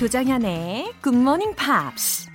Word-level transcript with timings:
조장현의 0.00 0.94
Morning 1.08 1.54
Pops. 1.54 2.30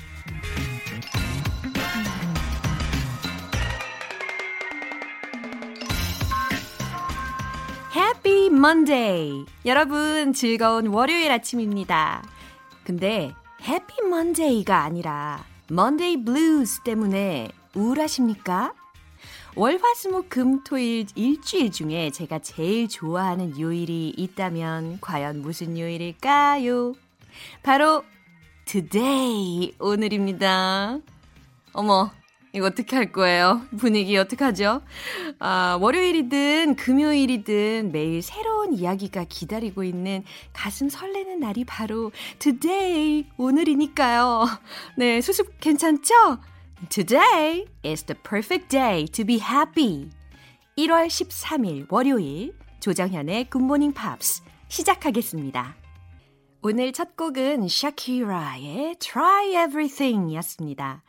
Happy 7.95 8.45
Monday! 8.49 9.45
여러분, 9.65 10.31
즐거운 10.33 10.85
월요일 10.85 11.31
아침입니다. 11.31 12.21
근데 12.83 13.33
Happy 13.67 13.97
Monday가 14.03 14.83
아니라 14.83 15.43
Monday 15.71 16.23
Blues 16.23 16.83
때문에 16.83 17.49
우울하십니까? 17.73 18.75
월화수목금토일 19.55 21.07
일주일 21.15 21.71
중에 21.71 22.11
제가 22.11 22.37
제일 22.37 22.87
좋아하는 22.87 23.59
요일이 23.59 24.13
있다면 24.15 24.99
과연 25.01 25.41
무슨 25.41 25.79
요일일까요? 25.79 26.93
바로 27.63 28.03
today 28.65 29.73
오늘입니다. 29.79 30.99
어머 31.73 32.11
이거 32.55 32.67
어떻게 32.67 32.95
할 32.95 33.11
거예요? 33.11 33.61
분위기 33.77 34.15
어떡하죠? 34.17 34.81
아, 35.39 35.77
월요일이든 35.81 36.77
금요일이든 36.77 37.91
매일 37.91 38.21
새로운 38.21 38.73
이야기가 38.73 39.25
기다리고 39.27 39.83
있는 39.83 40.23
가슴 40.53 40.87
설레는 40.87 41.41
날이 41.41 41.65
바로 41.65 42.13
today 42.39 43.27
오늘이니까요. 43.37 44.47
네, 44.97 45.19
수습 45.19 45.59
괜찮죠? 45.59 46.39
Today 46.89 47.65
is 47.85 48.03
the 48.03 48.17
perfect 48.23 48.69
day 48.69 49.05
to 49.07 49.25
be 49.25 49.37
happy. 49.39 50.09
1월 50.77 51.07
13일 51.07 51.87
월요일 51.89 52.53
조정현의 52.79 53.49
굿모닝 53.49 53.93
팝스 53.93 54.43
시작하겠습니다. 54.69 55.84
오늘 56.67 56.93
첫 56.93 57.15
곡은 57.15 57.67
샤키라의 57.67 58.95
Try 58.95 59.49
Everything 59.49 60.31
이었습니다. 60.31 61.03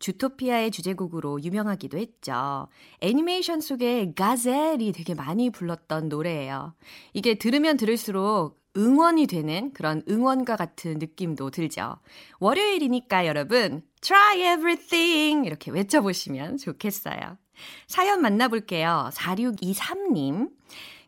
주토피아의 0.00 0.72
주제곡으로 0.72 1.44
유명하기도 1.44 1.96
했죠. 1.96 2.66
애니메이션 3.00 3.60
속에 3.60 4.14
가젤이 4.16 4.90
되게 4.90 5.14
많이 5.14 5.50
불렀던 5.50 6.08
노래예요. 6.08 6.74
이게 7.12 7.36
들으면 7.36 7.76
들을수록 7.76 8.60
응원이 8.76 9.28
되는 9.28 9.72
그런 9.74 10.02
응원과 10.08 10.56
같은 10.56 10.98
느낌도 10.98 11.52
들죠. 11.52 11.98
월요일이니까 12.40 13.28
여러분, 13.28 13.82
try 14.00 14.40
everything! 14.54 15.46
이렇게 15.46 15.70
외쳐보시면 15.70 16.56
좋겠어요. 16.56 17.38
사연 17.86 18.22
만나볼게요. 18.22 19.10
4623님. 19.12 20.50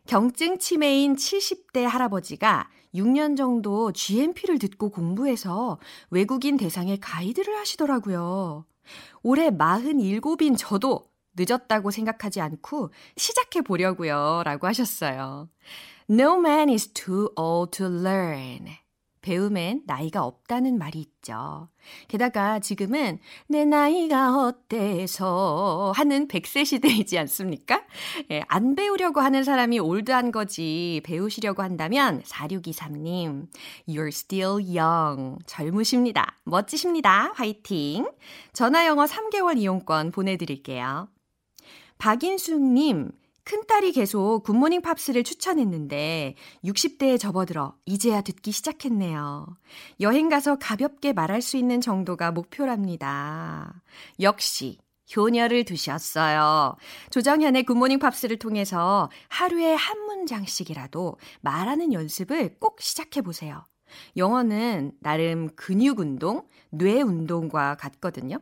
경증 0.07 0.57
치매인 0.57 1.17
70대 1.17 1.81
할아버지가 1.81 2.69
6년 2.93 3.37
정도 3.37 3.91
GMP를 3.91 4.59
듣고 4.59 4.89
공부해서 4.89 5.79
외국인 6.09 6.57
대상의 6.57 6.99
가이드를 6.99 7.57
하시더라고요. 7.57 8.65
올해 9.23 9.49
47인 9.49 10.55
저도 10.57 11.09
늦었다고 11.35 11.91
생각하지 11.91 12.41
않고 12.41 12.91
시작해 13.15 13.61
보려고요. 13.61 14.41
라고 14.43 14.67
하셨어요. 14.67 15.49
No 16.09 16.39
man 16.39 16.69
is 16.69 16.91
too 16.93 17.29
old 17.37 17.77
to 17.77 17.87
learn. 17.87 18.67
배움엔 19.21 19.83
나이가 19.85 20.23
없다는 20.23 20.77
말이 20.77 20.99
있죠. 20.99 21.69
게다가 22.07 22.59
지금은 22.59 23.19
내 23.47 23.65
나이가 23.65 24.45
어때서 24.45 25.91
하는 25.95 26.27
100세 26.27 26.65
시대이지 26.65 27.17
않습니까? 27.19 27.83
예, 28.31 28.43
안 28.47 28.75
배우려고 28.75 29.19
하는 29.19 29.43
사람이 29.43 29.79
올드한 29.79 30.31
거지 30.31 31.01
배우시려고 31.03 31.63
한다면 31.63 32.21
4623님, 32.23 33.47
you're 33.87 34.07
still 34.07 34.77
young. 34.77 35.37
젊으십니다. 35.45 36.39
멋지십니다. 36.45 37.33
화이팅. 37.35 38.09
전화 38.53 38.85
영어 38.85 39.05
3개월 39.05 39.57
이용권 39.57 40.11
보내드릴게요. 40.11 41.09
박인숙님, 41.97 43.11
큰딸이 43.49 43.93
계속 43.93 44.43
굿모닝 44.43 44.83
팝스를 44.83 45.23
추천했는데 45.23 46.35
60대에 46.63 47.19
접어들어 47.19 47.73
이제야 47.87 48.21
듣기 48.21 48.51
시작했네요. 48.51 49.47
여행 50.01 50.29
가서 50.29 50.59
가볍게 50.59 51.13
말할 51.13 51.41
수 51.41 51.57
있는 51.57 51.81
정도가 51.81 52.31
목표랍니다. 52.31 53.81
역시 54.19 54.77
효녀를 55.15 55.65
두셨어요. 55.65 56.75
조정현의 57.09 57.63
굿모닝 57.63 57.97
팝스를 57.97 58.37
통해서 58.37 59.09
하루에 59.29 59.73
한 59.73 59.99
문장씩이라도 60.05 61.17
말하는 61.41 61.91
연습을 61.91 62.57
꼭 62.59 62.79
시작해 62.81 63.21
보세요. 63.21 63.65
영어는 64.15 64.91
나름 64.99 65.49
근육 65.55 66.01
운동, 66.01 66.43
뇌 66.69 67.01
운동과 67.01 67.77
같거든요. 67.77 68.37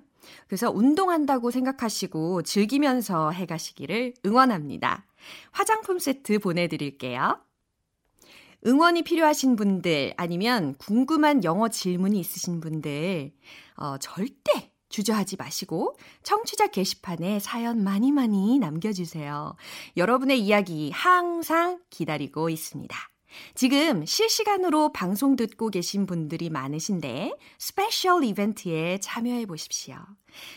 그래서 0.47 0.71
운동한다고 0.71 1.51
생각하시고 1.51 2.43
즐기면서 2.43 3.31
해 3.31 3.45
가시기를 3.45 4.13
응원합니다. 4.25 5.05
화장품 5.51 5.99
세트 5.99 6.39
보내드릴게요. 6.39 7.39
응원이 8.65 9.03
필요하신 9.03 9.55
분들 9.55 10.13
아니면 10.17 10.75
궁금한 10.77 11.43
영어 11.43 11.69
질문이 11.69 12.19
있으신 12.19 12.59
분들 12.59 13.31
어, 13.77 13.97
절대 13.99 14.71
주저하지 14.89 15.35
마시고 15.37 15.97
청취자 16.23 16.67
게시판에 16.67 17.39
사연 17.39 17.83
많이 17.83 18.11
많이 18.11 18.57
남겨주세요. 18.57 19.55
여러분의 19.95 20.39
이야기 20.39 20.91
항상 20.91 21.79
기다리고 21.89 22.49
있습니다. 22.49 22.97
지금 23.55 24.05
실시간으로 24.05 24.91
방송 24.93 25.35
듣고 25.35 25.69
계신 25.69 26.05
분들이 26.05 26.49
많으신데 26.49 27.33
special 27.57 28.23
이벤트에 28.23 28.99
참여해 28.99 29.45
보십시오. 29.45 29.95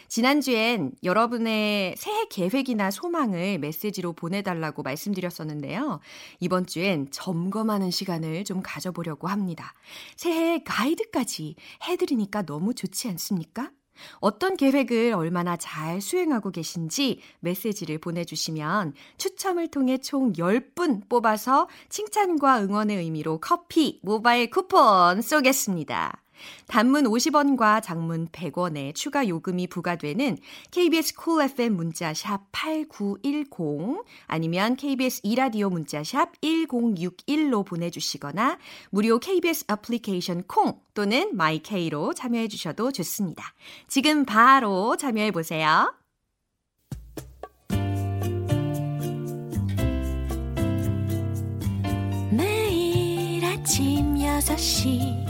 지난주엔 0.08 0.92
여러분의 1.02 1.94
새해 1.96 2.26
계획이나 2.28 2.90
소망을 2.90 3.58
메시지로 3.58 4.12
보내달라고 4.12 4.82
말씀드렸었는데요. 4.82 6.00
이번 6.40 6.66
주엔 6.66 7.08
점검하는 7.10 7.90
시간을 7.90 8.44
좀 8.44 8.60
가져보려고 8.62 9.28
합니다. 9.28 9.74
새해 10.16 10.62
가이드까지 10.64 11.56
해드리니까 11.84 12.42
너무 12.42 12.74
좋지 12.74 13.08
않습니까? 13.08 13.70
어떤 14.20 14.56
계획을 14.56 15.12
얼마나 15.14 15.56
잘 15.56 16.00
수행하고 16.00 16.50
계신지 16.50 17.20
메시지를 17.40 17.98
보내주시면 17.98 18.94
추첨을 19.18 19.68
통해 19.68 19.98
총 19.98 20.32
10분 20.32 21.08
뽑아서 21.08 21.68
칭찬과 21.88 22.62
응원의 22.62 22.98
의미로 22.98 23.38
커피 23.38 24.00
모바일 24.02 24.50
쿠폰 24.50 25.22
쏘겠습니다. 25.22 26.22
단문 26.66 27.04
50원과 27.04 27.82
장문 27.82 28.28
100원의 28.28 28.94
추가 28.94 29.26
요금이 29.26 29.68
부과되는 29.68 30.36
KBS 30.70 31.14
콜 31.14 31.30
cool 31.30 31.50
FM 31.50 31.74
문자 31.74 32.12
샵 32.12 32.46
8910 32.52 34.04
아니면 34.26 34.76
KBS 34.76 35.20
이라디오 35.22 35.70
문자 35.70 36.02
샵 36.02 36.32
1061로 36.40 37.64
보내주시거나 37.64 38.58
무료 38.90 39.18
KBS 39.18 39.66
애플리케이션 39.70 40.42
콩 40.44 40.80
또는 40.94 41.36
마이케이로 41.36 42.14
참여해 42.14 42.48
주셔도 42.48 42.92
좋습니다. 42.92 43.44
지금 43.86 44.24
바로 44.24 44.96
참여해 44.96 45.30
보세요. 45.30 45.94
매일 52.32 53.44
아침 53.44 54.14
6시 54.16 55.29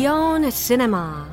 Beyond 0.00 0.50
Cinema 0.54 1.28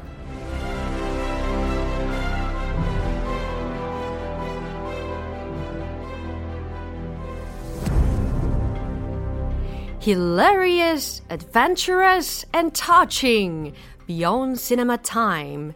Hilarious, 10.01 11.21
adventurous, 11.29 12.43
and 12.53 12.73
touching. 12.73 13.73
Beyond 14.05 14.59
Cinema 14.59 14.97
Time. 14.97 15.71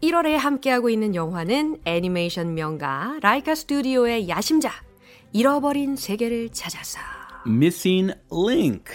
1월에 0.00 0.36
함께하고 0.36 0.90
있는 0.90 1.16
영화는 1.16 1.80
애니메이션 1.84 2.54
명가 2.54 3.18
라이카 3.20 3.56
스튜디오의 3.56 4.28
야심작 4.28 4.72
잃어버린 5.32 5.96
세계를 5.96 6.50
찾아서 6.50 7.00
Missing 7.48 8.14
Link. 8.30 8.94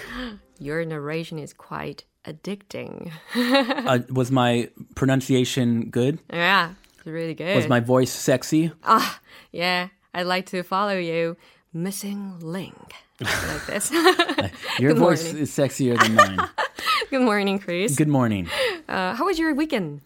Your 0.61 0.85
narration 0.85 1.37
is 1.43 1.53
quite 1.53 2.05
addicting. 2.25 3.11
uh, 3.35 3.99
was 4.11 4.31
my 4.31 4.69
pronunciation 4.95 5.89
good? 5.89 6.19
yeah, 6.31 6.73
it's 6.97 7.05
really 7.05 7.33
good. 7.33 7.55
Was 7.55 7.67
my 7.67 7.79
voice 7.79 8.11
sexy? 8.11 8.71
Ah, 8.83 9.19
yeah. 9.51 9.89
I'd 10.13 10.27
like 10.27 10.45
to 10.47 10.63
follow 10.63 10.97
you. 10.97 11.37
Missing 11.73 12.39
link. 12.39 12.93
like 13.19 13.65
this. 13.65 13.91
Your 14.79 14.93
voice 14.93 15.23
morning. 15.23 15.41
is 15.41 15.51
sexier 15.51 15.99
than 15.99 16.13
mine. 16.15 16.39
Good 17.09 17.21
morning, 17.21 17.57
Chris. 17.59 17.95
Good 17.95 18.07
morning. 18.07 18.47
Uh, 18.87 19.15
how 19.15 19.25
was 19.25 19.39
your 19.39 19.53
weekend? 19.55 20.01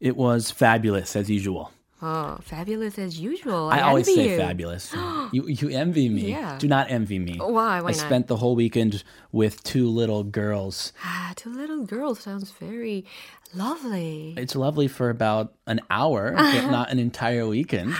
It 0.00 0.16
was 0.16 0.50
fabulous 0.50 1.16
as 1.16 1.30
usual. 1.30 1.72
Oh, 2.02 2.38
fabulous 2.42 2.98
as 2.98 3.18
usual. 3.18 3.70
I, 3.70 3.78
I, 3.78 3.82
always 3.82 4.06
say 4.06 4.32
you. 4.32 4.36
fabulous. 4.36 4.94
you 5.32 5.46
you 5.48 5.70
envy 5.70 6.10
me. 6.10 6.30
Yeah. 6.30 6.58
Do 6.58 6.68
not 6.68 6.90
envy 6.90 7.18
me. 7.18 7.38
Why? 7.38 7.80
Why 7.80 7.88
I 7.88 7.92
not? 7.92 7.94
spent 7.94 8.26
the 8.26 8.36
whole 8.36 8.54
weekend 8.54 9.02
with 9.32 9.62
two 9.62 9.88
little 9.88 10.22
girls. 10.22 10.92
Ah, 11.02 11.32
two 11.36 11.50
little 11.50 11.84
girls 11.84 12.20
sounds 12.20 12.50
very 12.50 13.06
lovely. 13.53 14.33
It's 14.37 14.55
lovely 14.55 14.87
for 14.87 15.09
about 15.09 15.53
an 15.67 15.81
hour, 15.89 16.33
but 16.35 16.69
not 16.71 16.91
an 16.91 16.99
entire 16.99 17.45
weekend. 17.47 17.93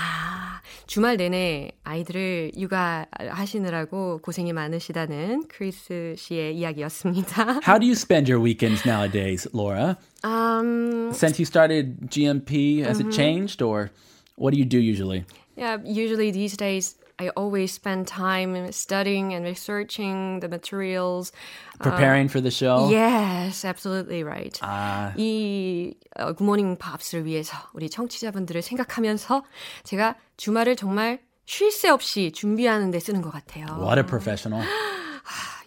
주말 0.87 1.15
내내 1.15 1.71
아이들을 1.85 2.51
육아하시느라고 2.57 4.19
고생이 4.21 4.51
많으시다는 4.53 5.47
크리스 5.47 6.15
씨의 6.17 6.57
이야기였습니다. 6.57 7.61
How 7.65 7.79
do 7.79 7.85
you 7.87 7.93
spend 7.95 8.29
your 8.29 8.41
weekends 8.43 8.85
nowadays, 8.85 9.47
Laura? 9.53 9.97
Um, 10.23 11.11
Since 11.13 11.39
you 11.39 11.45
started 11.45 12.09
GMP, 12.09 12.83
has 12.83 12.99
Mm-hmm. 12.99 13.09
it 13.09 13.13
changed 13.15 13.61
or 13.61 13.91
what 14.35 14.51
do 14.53 14.59
you 14.59 14.65
do 14.65 14.79
usually? 14.79 15.25
yeah, 15.55 15.77
usually 15.85 16.31
these 16.31 16.57
days 16.57 16.95
I 17.18 17.30
always 17.30 17.72
spend 17.72 18.06
time 18.06 18.70
studying 18.72 19.32
and 19.32 19.44
researching 19.46 20.40
the 20.40 20.48
materials. 20.48 21.32
Preparing 21.80 22.28
for 22.28 22.42
the 22.42 22.50
show? 22.50 22.90
Yes, 22.90 23.64
absolutely 23.64 24.22
right. 24.22 24.58
아, 24.62 25.14
이 25.16 25.94
어, 26.18 26.34
굿모닝 26.34 26.76
팝스를 26.76 27.24
위해서 27.24 27.56
우리 27.72 27.88
청취자분들을 27.88 28.60
생각하면서 28.60 29.44
제가 29.84 30.16
주말을 30.36 30.76
정말 30.76 31.20
쉴 31.46 31.70
새 31.70 31.88
없이 31.88 32.32
준비하는 32.32 32.90
데 32.90 32.98
쓰는 33.00 33.22
것 33.22 33.30
같아요. 33.30 33.64
what 33.80 33.98
a 33.98 34.04
professional. 34.04 34.62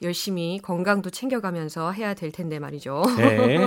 열심히 0.01 0.60
건강도 0.62 1.10
챙겨가면서 1.10 1.92
해야 1.92 2.13
될 2.13 2.31
텐데 2.31 2.60
말이죠. 2.60 3.04
네. 3.18 3.57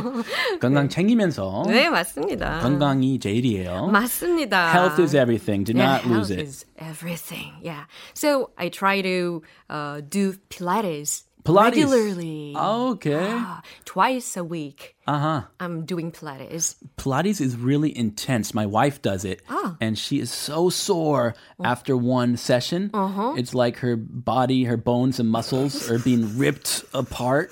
건강 0.61 0.89
챙기면서 0.89 1.65
네, 1.67 1.89
맞습니다. 1.91 2.61
건강이 2.61 3.19
제일이에요. 3.19 3.87
맞습니다. 3.89 4.73
Health 4.73 5.03
is 5.03 5.15
everything. 5.17 5.65
Do 5.65 5.73
Yeah, 5.77 5.99
not 6.03 6.07
lose 6.07 6.29
health 6.29 6.41
it. 6.41 6.49
is 6.49 6.67
everything. 6.79 7.53
Yeah. 7.63 7.85
So 8.15 8.51
I 8.57 8.69
try 8.71 9.03
to 9.03 9.43
uh, 9.69 10.01
do 10.09 10.35
Pilates, 10.49 11.25
Pilates. 11.45 11.73
regularly. 11.73 12.55
Okay. 12.57 13.19
Ah, 13.31 13.63
twice 13.85 14.37
a 14.37 14.45
week. 14.45 14.95
Uh-huh. 15.07 15.43
I'm 15.59 15.85
doing 15.85 16.13
Pilates. 16.13 16.77
Pilates 16.97 17.41
is 17.41 17.57
really 17.57 17.97
intense. 17.97 18.55
My 18.55 18.65
wife 18.67 19.03
does 19.03 19.25
it, 19.25 19.43
Ah. 19.49 19.77
and 19.81 19.99
she 19.99 20.21
is 20.21 20.31
so 20.31 20.71
sore 20.71 21.35
after 21.65 21.97
one 21.97 22.37
session. 22.37 22.91
Uh-huh. 22.95 23.35
It's 23.37 23.55
like 23.55 23.79
her 23.79 23.97
body, 23.97 24.65
her 24.65 24.77
bones 24.77 25.19
and 25.19 25.29
muscles 25.29 25.91
are 25.91 25.99
being 25.99 26.39
ripped 26.45 26.85
apart. 26.95 27.51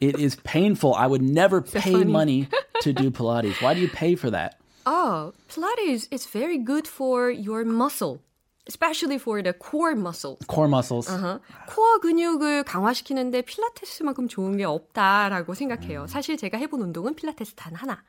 It 0.00 0.18
is 0.18 0.36
painful. 0.44 0.94
I 0.94 1.06
would 1.06 1.22
never 1.22 1.62
pay 1.62 1.92
funny. 1.92 2.04
money 2.04 2.48
to 2.82 2.92
do 2.92 3.10
Pilates. 3.18 3.62
Why 3.62 3.72
do 3.74 3.80
you 3.80 3.88
pay 3.88 4.14
for 4.16 4.30
that? 4.30 4.56
Oh, 4.86 5.32
Pilates 5.48 6.08
is 6.10 6.26
very 6.26 6.58
good 6.58 6.86
for 6.86 7.30
your 7.30 7.64
muscle, 7.64 8.20
especially 8.68 9.16
for 9.16 9.42
the 9.42 9.52
core 9.52 9.92
muscle. 9.96 10.36
Core 10.46 10.68
muscles. 10.68 11.10
어, 11.10 11.40
코어 11.68 11.98
근육을 12.00 12.64
강화시키는데 12.64 13.42
필라테스만큼 13.42 14.28
좋은 14.28 14.56
게 14.56 14.64
없다라고 14.64 15.52
음. 15.52 15.54
생각해요. 15.54 16.06
사실 16.06 16.36
제가 16.36 16.58
해본 16.58 16.80
운동은 16.82 17.14
필라테스 17.14 17.54
단 17.54 17.74
하나. 17.74 18.02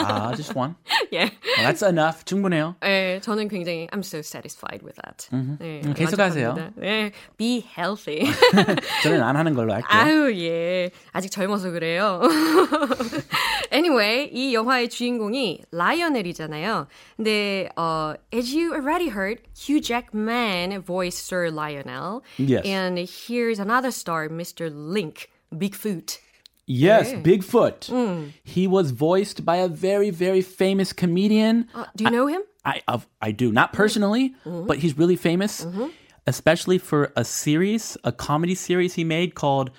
Ah, 0.00 0.32
just 0.34 0.54
one. 0.56 0.76
예. 1.12 1.28
Well, 1.28 1.66
that's 1.66 1.82
enough. 1.82 2.24
충분해요. 2.24 2.76
예, 2.84 3.20
저는 3.22 3.48
굉장히 3.48 3.86
I'm 3.92 4.02
so 4.02 4.20
satisfied 4.22 4.82
with 4.82 4.96
that. 5.04 5.28
네, 5.60 5.82
음, 5.84 5.92
계속하세요. 5.92 6.54
만족합니다. 6.54 6.80
네, 6.80 7.12
be 7.36 7.60
healthy. 7.76 8.24
저는 9.02 9.22
안 9.22 9.36
하는 9.36 9.52
걸로 9.52 9.74
할게요. 9.74 9.88
아유, 9.90 10.32
예. 10.40 10.90
아직 11.12 11.30
젊어서 11.30 11.70
그래요. 11.70 12.22
anyway, 13.70 14.30
이 14.32 14.54
영화의 14.54 14.88
주인공이 14.88 15.60
라이오넬이잖아요. 15.70 16.86
근데, 17.16 17.68
어, 17.76 18.14
as 18.32 18.54
you 18.54 18.72
already 18.72 19.10
heard, 19.10 19.42
Hugh 19.54 19.80
Jackman 19.82 20.80
voiced 20.82 21.18
Sir 21.28 21.50
Lionel. 21.50 22.22
Yes. 22.38 22.64
And 22.64 22.98
here's 22.98 23.58
another 23.60 23.90
star, 23.90 24.28
Mr. 24.30 24.70
Link, 24.72 25.28
Bigfoot. 25.54 26.20
Yes, 26.65 27.11
네. 27.11 27.21
Bigfoot. 27.23 27.89
Mm. 27.89 28.31
He 28.43 28.67
was 28.67 28.91
voiced 28.91 29.43
by 29.45 29.57
a 29.57 29.67
very, 29.67 30.09
very 30.11 30.41
famous 30.41 30.93
comedian. 30.93 31.67
Uh, 31.75 31.85
do 31.95 32.05
you 32.05 32.09
know 32.09 32.27
him? 32.27 32.41
I 32.65 32.81
of 32.87 33.05
I 33.21 33.31
do 33.31 33.51
not 33.51 33.73
personally, 33.73 34.33
Mm-hmm. 34.45 34.67
but 34.67 34.77
he's 34.79 34.97
really 34.97 35.17
famous, 35.17 35.67
especially 36.25 36.77
for 36.77 37.11
a 37.15 37.25
series, 37.25 37.97
a 38.05 38.11
comedy 38.13 38.55
series 38.55 38.93
he 38.95 39.03
made 39.03 39.35
called 39.35 39.71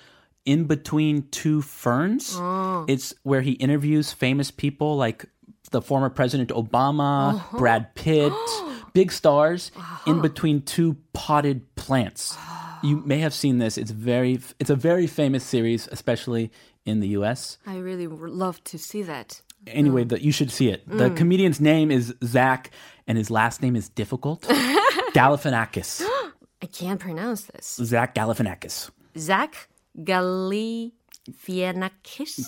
In 0.45 0.65
Between 0.65 1.27
Two 1.31 1.61
Ferns. 1.63 2.35
Oh. 2.37 2.85
It's 2.87 3.13
where 3.23 3.41
he 3.41 3.53
interviews 3.53 4.11
famous 4.13 4.51
people 4.51 4.95
like 4.97 5.25
the 5.71 5.81
former 5.81 6.09
President 6.11 6.49
Obama, 6.53 7.33
Uh-huh. 7.33 7.57
Brad 7.57 7.95
Pitt, 7.95 8.31
big 8.93 9.11
stars 9.11 9.71
in 10.05 10.21
between 10.21 10.61
two 10.61 10.95
potted 11.13 11.65
plants. 11.75 12.37
You 12.83 13.01
may 13.03 13.17
have 13.25 13.33
seen 13.33 13.57
this. 13.57 13.77
It's 13.79 13.89
very 13.89 14.37
it's 14.59 14.69
a 14.69 14.75
very 14.77 15.07
famous 15.07 15.43
series, 15.43 15.89
especially 15.91 16.51
in 16.84 17.00
the 17.00 17.08
US. 17.18 17.58
I 17.66 17.78
really 17.78 18.06
would 18.06 18.30
love 18.30 18.62
to 18.64 18.78
see 18.78 19.02
that. 19.02 19.40
Anyway, 19.66 20.04
the, 20.04 20.22
you 20.22 20.32
should 20.32 20.50
see 20.50 20.68
it. 20.70 20.88
The 20.88 21.10
comedian's 21.10 21.60
name 21.60 21.90
is 21.90 22.14
Zach, 22.24 22.70
and 23.06 23.18
his 23.18 23.30
last 23.30 23.60
name 23.62 23.76
is 23.76 23.88
difficult. 23.90 24.42
Galifianakis. 25.12 26.02
I 26.62 26.66
can't 26.66 26.98
pronounce 26.98 27.42
this. 27.42 27.78
Zach 27.84 28.14
Galifianakis. 28.14 28.90
Zach 29.18 29.68
Galifianakis? 29.98 30.92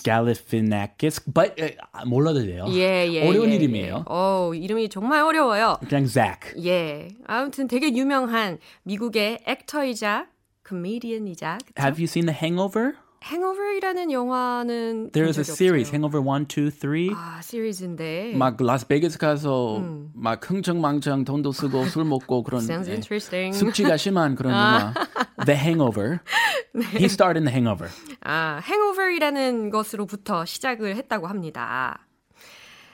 Galifianakis. 0.03 1.21
But 1.27 1.61
uh, 1.61 1.71
몰라도 2.07 2.41
돼요. 2.45 2.65
예, 2.69 3.07
예. 3.13 3.27
어려운 3.29 3.51
예, 3.51 3.57
이름이에요. 3.57 3.95
예. 3.99 4.03
어, 4.07 4.53
이름이 4.55 4.89
정말 4.89 5.21
어려워요. 5.23 5.79
그냥 5.89 6.07
Zach. 6.07 6.55
예. 6.65 7.09
아무튼 7.27 7.69
되게 7.69 7.95
유명한 7.95 8.59
미국의 8.85 9.41
액터이자 9.47 10.29
코미디언이자 10.67 11.59
그쵸? 11.59 11.83
Have 11.83 11.99
you 12.01 12.07
seen 12.07 12.27
The 12.27 12.37
Hangover? 12.39 12.97
행오버이라는 13.24 14.12
영화는 14.12 15.12
There 15.12 15.26
본 15.26 15.30
is 15.30 15.40
a 15.40 15.44
series, 15.44 15.90
없어요. 15.90 15.96
Hangover 15.96 16.22
1, 16.22 16.48
2, 16.48 16.72
3. 16.72 17.16
아, 17.16 17.42
시리즈인데. 17.42 18.34
막 18.36 18.58
라스베이거스 18.60 19.18
가서 19.18 19.84
막 20.14 20.50
흥청망청 20.50 21.26
돈도 21.26 21.52
쓰고 21.52 21.86
술 21.86 22.06
먹고 22.06 22.44
그런 22.44 22.62
Sounds 22.62 22.90
예, 22.90 22.94
interesting. 22.94 23.58
숙취가 23.58 23.98
심한 23.98 24.36
그런 24.36 24.54
영화. 24.54 24.94
The 25.46 25.60
Hangover. 25.60 26.20
He 26.96 27.06
starred 27.06 27.38
in 27.38 27.46
The 27.46 27.54
Hangover. 27.54 27.92
아, 28.22 28.62
행오버이라는 28.64 29.72
것으로부터 29.72 30.46
시작을 30.46 30.96
했다고 30.96 31.28
합니다. 31.28 32.08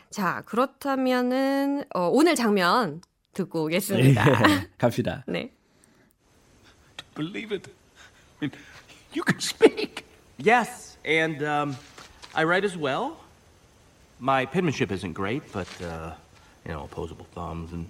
자, 0.10 0.42
그렇다면은 0.46 1.84
어, 1.94 2.08
오늘 2.12 2.36
장면 2.36 3.02
듣고 3.34 3.66
오겠습니다. 3.66 4.30
예, 4.30 4.68
갑시다. 4.78 5.24
네. 5.28 5.52
believe 7.16 7.52
it. 7.52 7.70
I 8.42 8.48
mean, 8.48 8.52
you 9.14 9.24
can 9.24 9.40
speak. 9.40 10.03
Yes, 10.38 10.98
and 11.06 11.44
um, 11.44 11.78
I 12.34 12.44
write 12.44 12.64
as 12.64 12.76
well. 12.76 13.18
My 14.20 14.46
penmanship 14.46 14.92
isn't 14.92 15.14
great, 15.14 15.52
but 15.52 15.68
uh, 15.82 16.14
you 16.66 16.72
know, 16.72 16.84
opposable 16.84 17.28
thumbs 17.34 17.72
and 17.72 17.90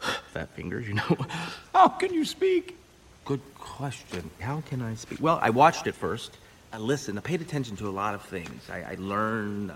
fat 0.32 0.50
fingers. 0.50 0.86
You 0.86 0.94
know. 0.94 1.16
How 1.74 1.88
can 1.88 2.12
you 2.12 2.24
speak? 2.24 2.76
Good 3.24 3.40
question. 3.54 4.30
How 4.40 4.62
can 4.62 4.82
I 4.82 4.94
speak? 4.94 5.20
Well, 5.20 5.38
I 5.42 5.50
watched 5.50 5.86
it 5.86 5.94
first. 5.94 6.36
I 6.72 6.78
listened. 6.78 7.18
I 7.18 7.22
paid 7.22 7.40
attention 7.40 7.76
to 7.76 7.88
a 7.88 7.90
lot 7.90 8.14
of 8.14 8.22
things. 8.22 8.68
I, 8.70 8.92
I 8.92 8.96
learned. 8.98 9.72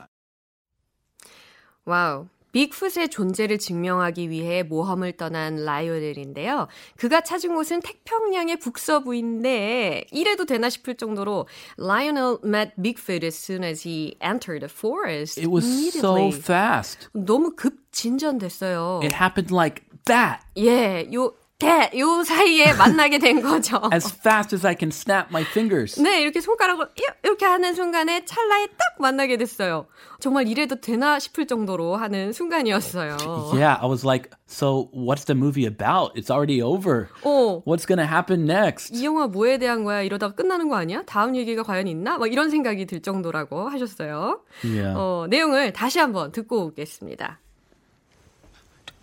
와우. 1.86 2.28
빅풋의 2.52 3.08
존재를 3.10 3.58
증명하기 3.58 4.30
위해 4.30 4.62
모험을 4.62 5.12
떠난 5.16 5.64
라이오넬인데요. 5.64 6.68
그가 6.96 7.22
찾은 7.22 7.54
곳은 7.54 7.80
태평양의 7.80 8.58
북서부인데 8.58 10.06
이래도 10.10 10.44
되나 10.44 10.68
싶을 10.70 10.96
정도로 10.96 11.46
Lionel 11.78 12.38
met 12.44 12.72
Bigfoot 12.80 13.24
as 13.24 13.36
soon 13.36 13.64
as 13.64 13.86
he 13.88 14.16
entered 14.22 14.60
the 14.60 14.70
forest. 14.70 15.40
It 15.40 15.50
was 15.50 15.64
so 15.90 16.30
fast. 16.30 17.08
너무 17.12 17.54
급 17.56 17.92
진전됐어요. 17.92 19.00
It 19.02 19.14
happened 19.14 19.52
like 19.52 19.84
that. 20.04 20.44
예, 20.56 21.08
요 21.14 21.34
이렇게 21.62 21.98
요 21.98 22.24
사이에 22.24 22.72
만나게 22.74 23.18
된 23.18 23.40
거죠. 23.40 23.80
As 23.94 24.12
fast 24.18 24.54
as 24.54 24.66
I 24.66 24.74
can 24.78 24.88
snap 24.90 25.28
my 25.30 25.42
fingers. 25.44 26.00
네, 26.00 26.20
이렇게 26.20 26.40
손가락을 26.40 26.88
이렇게 27.22 27.46
하는 27.46 27.74
순간에 27.74 28.24
찰나에 28.24 28.66
딱 28.66 29.00
만나게 29.00 29.36
됐어요. 29.36 29.86
정말 30.18 30.48
이래도 30.48 30.80
되나 30.80 31.18
싶을 31.18 31.46
정도로 31.46 31.96
하는 31.96 32.32
순간이었어요. 32.32 33.16
Yeah, 33.54 33.78
I 33.80 33.88
was 33.88 34.04
like, 34.04 34.30
so 34.48 34.90
what's 34.92 35.24
the 35.24 35.36
movie 35.38 35.66
about? 35.66 36.12
It's 36.16 36.30
already 36.30 36.60
over. 36.60 37.08
어, 37.22 37.62
What's 37.64 37.86
gonna 37.86 38.06
happen 38.06 38.48
next? 38.50 38.94
이 38.94 39.04
영화 39.04 39.26
뭐에 39.26 39.58
대한 39.58 39.84
거야? 39.84 40.02
이러다 40.02 40.30
끝나는 40.30 40.68
거 40.68 40.76
아니야? 40.76 41.02
다음 41.06 41.36
얘기가 41.36 41.62
과연 41.62 41.86
있나? 41.86 42.18
막 42.18 42.30
이런 42.32 42.50
생각이 42.50 42.86
들 42.86 43.00
정도라고 43.02 43.68
하셨어요. 43.68 44.40
Yeah. 44.64 44.94
어, 44.96 45.26
내용을 45.30 45.72
다시 45.72 45.98
한번 45.98 46.32
듣고 46.32 46.66
오겠습니다. 46.66 47.38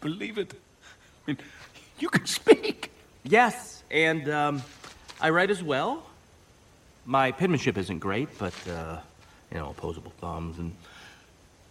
Believe 0.01 0.41
it. 0.41 0.55
I 1.27 1.33
mean, 1.35 1.37
you 1.98 2.08
can 2.08 2.26
speak. 2.26 2.90
Yes, 3.24 3.82
and 3.90 4.28
um, 4.28 4.62
I 5.20 5.30
write 5.30 5.50
as 5.50 5.62
well. 5.62 6.04
My 7.06 7.32
penmanship 7.32 7.76
isn't 7.78 7.98
great, 7.98 8.28
but, 8.38 8.54
uh, 8.68 8.98
you 9.50 9.58
know, 9.58 9.70
opposable 9.70 10.12
thumbs 10.20 10.58
and 10.58 10.74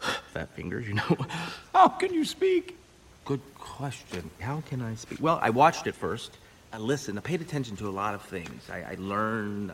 fat 0.34 0.50
fingers, 0.56 0.88
you 0.88 0.94
know. 0.96 1.18
How 1.74 1.88
can 1.90 2.14
you 2.14 2.26
speak? 2.26 2.78
Good 3.26 3.42
question. 3.58 4.30
How 4.40 4.62
can 4.70 4.82
I 4.82 4.96
speak? 4.96 5.20
Well, 5.22 5.40
I 5.42 5.50
watched 5.50 5.88
it 5.88 5.96
first. 5.96 6.38
I 6.72 6.78
listened. 6.78 7.18
I 7.18 7.22
paid 7.22 7.42
attention 7.42 7.78
to 7.78 7.88
a 7.88 7.92
lot 7.92 8.14
of 8.16 8.22
things. 8.24 8.70
I, 8.72 8.94
I 8.94 8.96
learned. 8.98 9.72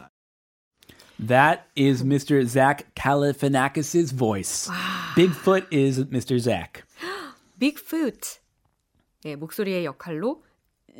That 1.19 1.67
is 1.75 2.03
Mr. 2.03 2.45
Zach 2.45 2.93
Galifianakis' 2.95 4.13
voice. 4.13 4.69
Bigfoot 5.15 5.65
is 5.71 5.99
Mr. 6.05 6.39
Zach. 6.39 6.83
Bigfoot. 7.59 8.39
예, 9.25 9.35
목소리의 9.35 9.83
역할로 9.83 10.42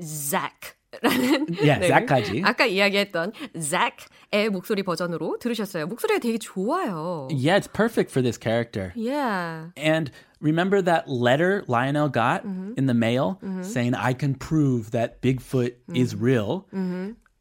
Zach라는 0.01 1.62
Yeah, 1.62 1.79
Zach까지. 1.88 2.41
아까 2.43 2.65
이야기했던 2.65 3.34
Zach의 3.60 4.50
목소리 4.50 4.84
버전으로 4.84 5.38
들으셨어요. 5.39 5.88
목소리가 5.88 6.19
되게 6.19 6.38
좋아요. 6.38 7.27
Yeah, 7.31 7.58
it's 7.58 7.67
perfect 7.67 8.12
for 8.12 8.22
this 8.22 8.38
character. 8.38 8.93
Yeah. 8.96 9.72
And 9.75 10.12
remember 10.41 10.81
that 10.81 11.10
letter 11.10 11.63
Lionel 11.67 12.10
got 12.10 12.43
in 12.46 12.86
the 12.88 12.93
mail 12.93 13.39
saying, 13.62 13.93
I 13.93 14.13
can 14.13 14.36
prove 14.36 14.91
that 14.91 15.22
Bigfoot 15.22 15.74
is 15.93 16.15
real? 16.15 16.65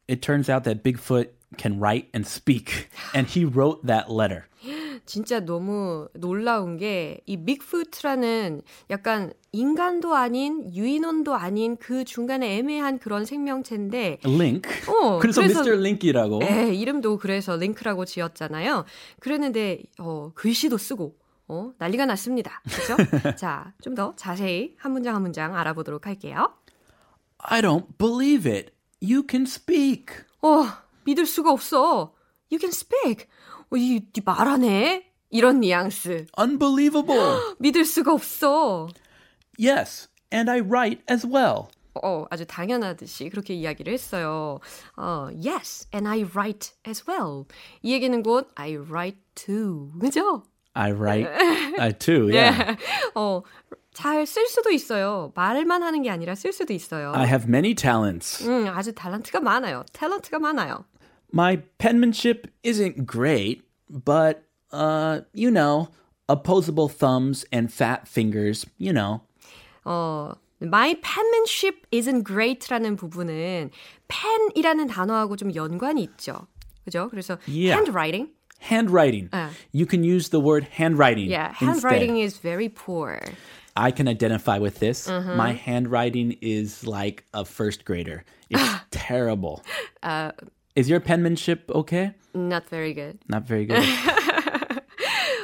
It 0.09 0.21
turns 0.23 0.49
out 0.49 0.64
that 0.64 0.83
Bigfoot 0.83 1.28
can 1.57 1.78
write 1.81 2.09
and 2.12 2.26
speak. 2.26 2.90
And 3.14 3.26
he 3.26 3.45
wrote 3.45 3.87
that 3.87 4.11
letter. 4.11 4.47
진짜 5.05 5.39
너무 5.41 6.07
놀라운 6.13 6.77
게 6.77 7.22
이 7.25 7.38
빅푸트라는 7.43 8.62
약간 8.89 9.33
인간도 9.51 10.15
아닌 10.15 10.74
유인원도 10.74 11.36
아닌 11.36 11.77
그 11.77 12.03
중간에 12.05 12.57
애매한 12.57 13.00
그런 13.00 13.25
생명체인데 13.25 14.19
Link. 14.25 14.69
어, 14.88 15.19
그래서, 15.19 15.41
그래서- 15.41 15.60
Mr. 15.62 15.74
Link이라고. 15.79 16.43
에, 16.43 16.74
이름도 16.74 17.17
그래서 17.17 17.55
링크라고 17.55 18.05
지었잖아요. 18.05 18.86
그랬는데 19.19 19.83
어, 20.00 20.31
글씨도 20.36 20.77
쓰고 20.77 21.17
어, 21.48 21.74
난리가 21.77 22.05
났습니다. 22.05 22.62
그렇죠? 22.63 22.95
자, 23.38 23.74
좀 23.81 23.95
더 23.95 24.13
자세히 24.15 24.74
한 24.77 24.91
문장 24.93 25.15
한 25.15 25.22
문장 25.22 25.55
알아보도록 25.55 26.07
할게요. 26.07 26.53
I 27.38 27.62
don't 27.62 27.86
believe 27.98 28.50
it. 28.51 28.72
You 29.01 29.24
can 29.29 29.43
speak. 29.43 30.05
어, 30.41 30.65
믿을 31.03 31.25
수가 31.25 31.51
없어. 31.51 32.13
You 32.51 32.60
can 32.60 32.69
speak. 32.69 33.27
어, 33.74 33.77
이, 33.77 33.96
이 34.15 34.22
말하네. 34.24 35.03
이런 35.32 35.62
뉘앙스. 35.62 36.27
Unbelievable. 36.39 37.56
믿을 37.60 37.86
수가 37.86 38.13
없어. 38.13 38.88
yes, 39.60 40.10
and 40.32 40.50
I 40.50 40.60
write 40.62 41.01
as 41.10 41.25
well. 41.25 41.70
어, 42.03 42.25
아주 42.30 42.46
당연하듯이 42.46 43.30
그렇게 43.30 43.53
이야기를 43.56 43.92
했어요. 43.94 44.60
어, 44.96 45.30
yes, 45.36 45.88
and 45.94 46.08
I 46.08 46.24
write 46.24 46.72
as 46.88 47.03
well. 47.08 47.46
이 47.82 47.94
얘기는 47.94 48.22
곧 48.22 48.50
I 48.56 48.75
write 48.77 49.20
too. 49.36 49.92
그죠? 50.00 50.44
I 50.75 50.92
write 50.92 51.27
uh, 51.80 51.94
too, 51.98 52.30
yeah. 52.32 52.75
어, 53.15 53.42
잘 53.94 54.25
쓸 54.25 54.48
수도 54.48 54.72
있어요. 54.72 55.32
말만 55.36 55.82
하는 55.84 56.01
게 56.01 56.10
아니라 56.10 56.34
쓸 56.36 56.51
수도 56.51 56.74
있어요. 56.74 57.12
I 57.13 57.27
have 57.27 57.48
many 57.48 57.74
talents. 57.75 58.48
음, 58.48 58.68
아주 58.68 58.94
탤런트가 58.94 59.39
많아요. 59.39 59.84
탤런트가 59.94 60.39
많아요. 60.39 60.86
My 61.32 61.58
penmanship 61.80 62.48
isn't 62.63 63.08
great, 63.08 63.62
but, 63.90 64.45
uh, 64.73 65.21
you 65.33 65.50
know, 65.50 65.88
opposable 66.28 66.88
thumbs 66.88 67.45
and 67.52 67.73
fat 67.73 68.07
fingers, 68.07 68.67
you 68.78 68.93
know. 68.93 69.23
어, 69.85 70.37
my 70.61 70.95
penmanship 71.02 71.87
isn't 71.90 72.25
great라는 72.25 72.97
부분은 72.97 73.71
pen이라는 74.09 74.88
단어하고 74.88 75.37
좀 75.37 75.55
연관이 75.55 76.02
있죠. 76.02 76.47
그죠? 76.85 77.09
그래서 77.11 77.38
Yeah. 77.47 77.75
handwriting. 77.75 78.28
Handwriting. 78.61 79.28
Uh. 79.33 79.50
You 79.73 79.87
can 79.87 80.02
use 80.02 80.31
the 80.31 80.40
word 80.40 80.64
handwriting. 80.64 81.31
Yeah, 81.31 81.55
instead. 81.61 81.69
handwriting 81.69 82.19
is 82.19 82.38
very 82.38 82.69
poor. 82.69 83.21
I 83.76 83.93
can 83.93 84.09
identify 84.09 84.59
with 84.59 84.81
this. 84.81 85.07
Mm-hmm. 85.07 85.37
My 85.37 85.52
handwriting 85.52 86.37
is 86.43 86.85
like 86.85 87.25
a 87.33 87.45
first 87.45 87.85
grader. 87.85 88.25
It's 88.50 88.75
terrible. 88.90 89.62
Uh, 90.02 90.33
is 90.75 90.89
your 90.89 91.00
penmanship 91.00 91.70
okay? 91.74 92.13
Not 92.34 92.68
very 92.70 92.94
good. 92.94 93.20
Not 93.30 93.46
very 93.48 93.65
good. 93.68 93.84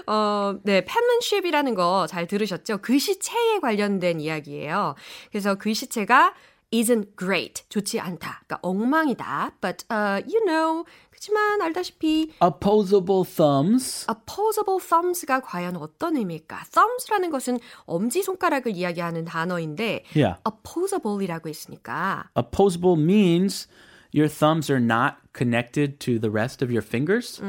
어, 0.08 0.56
네, 0.64 0.84
penmanship이라는 0.84 1.76
거 1.76 2.08
잘 2.10 2.26
들으셨죠? 2.26 2.80
글씨체에 2.80 3.60
관련된 3.62 4.20
이야기예요. 4.20 4.96
그래서 5.32 5.56
글씨체가 5.56 6.34
isn't 6.72 7.18
great, 7.18 7.64
좋지 7.70 8.00
않다, 8.00 8.42
그러니까 8.48 8.60
엉망이다. 8.64 9.52
But, 9.62 9.86
uh, 9.92 10.22
you 10.28 10.44
know, 10.46 10.84
그렇지만 11.12 11.62
알다시피 11.62 12.32
Opposable 12.42 13.24
thumbs. 13.24 14.06
opposable 14.10 14.80
thumbs가 14.80 15.42
과연 15.42 15.76
어떤 15.78 16.16
의미일까? 16.16 16.66
thumbs라는 16.72 17.30
것은 17.32 17.60
엄지 17.86 18.24
손가락을 18.24 18.72
이야기하는 18.76 19.26
단어인데 19.26 20.06
Yeah. 20.16 20.40
opposable이라고 20.46 21.50
했으니까 21.50 22.30
Opposable 22.36 22.98
means 23.00 23.68
your 24.12 24.28
thumbs 24.28 24.70
are 24.70 24.80
not 24.80 25.18
connected 25.34 26.00
to 26.00 26.20
the 26.20 26.30
rest 26.30 26.62
of 26.62 26.72
your 26.72 26.82
fingers. 26.82 27.40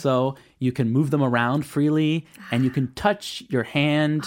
So 0.00 0.34
you 0.58 0.72
can 0.72 0.90
move 0.90 1.10
them 1.10 1.22
around 1.22 1.64
freely 1.64 2.26
and 2.50 2.64
you 2.64 2.70
can 2.70 2.92
touch 2.94 3.44
your 3.50 3.64
hand 3.64 4.24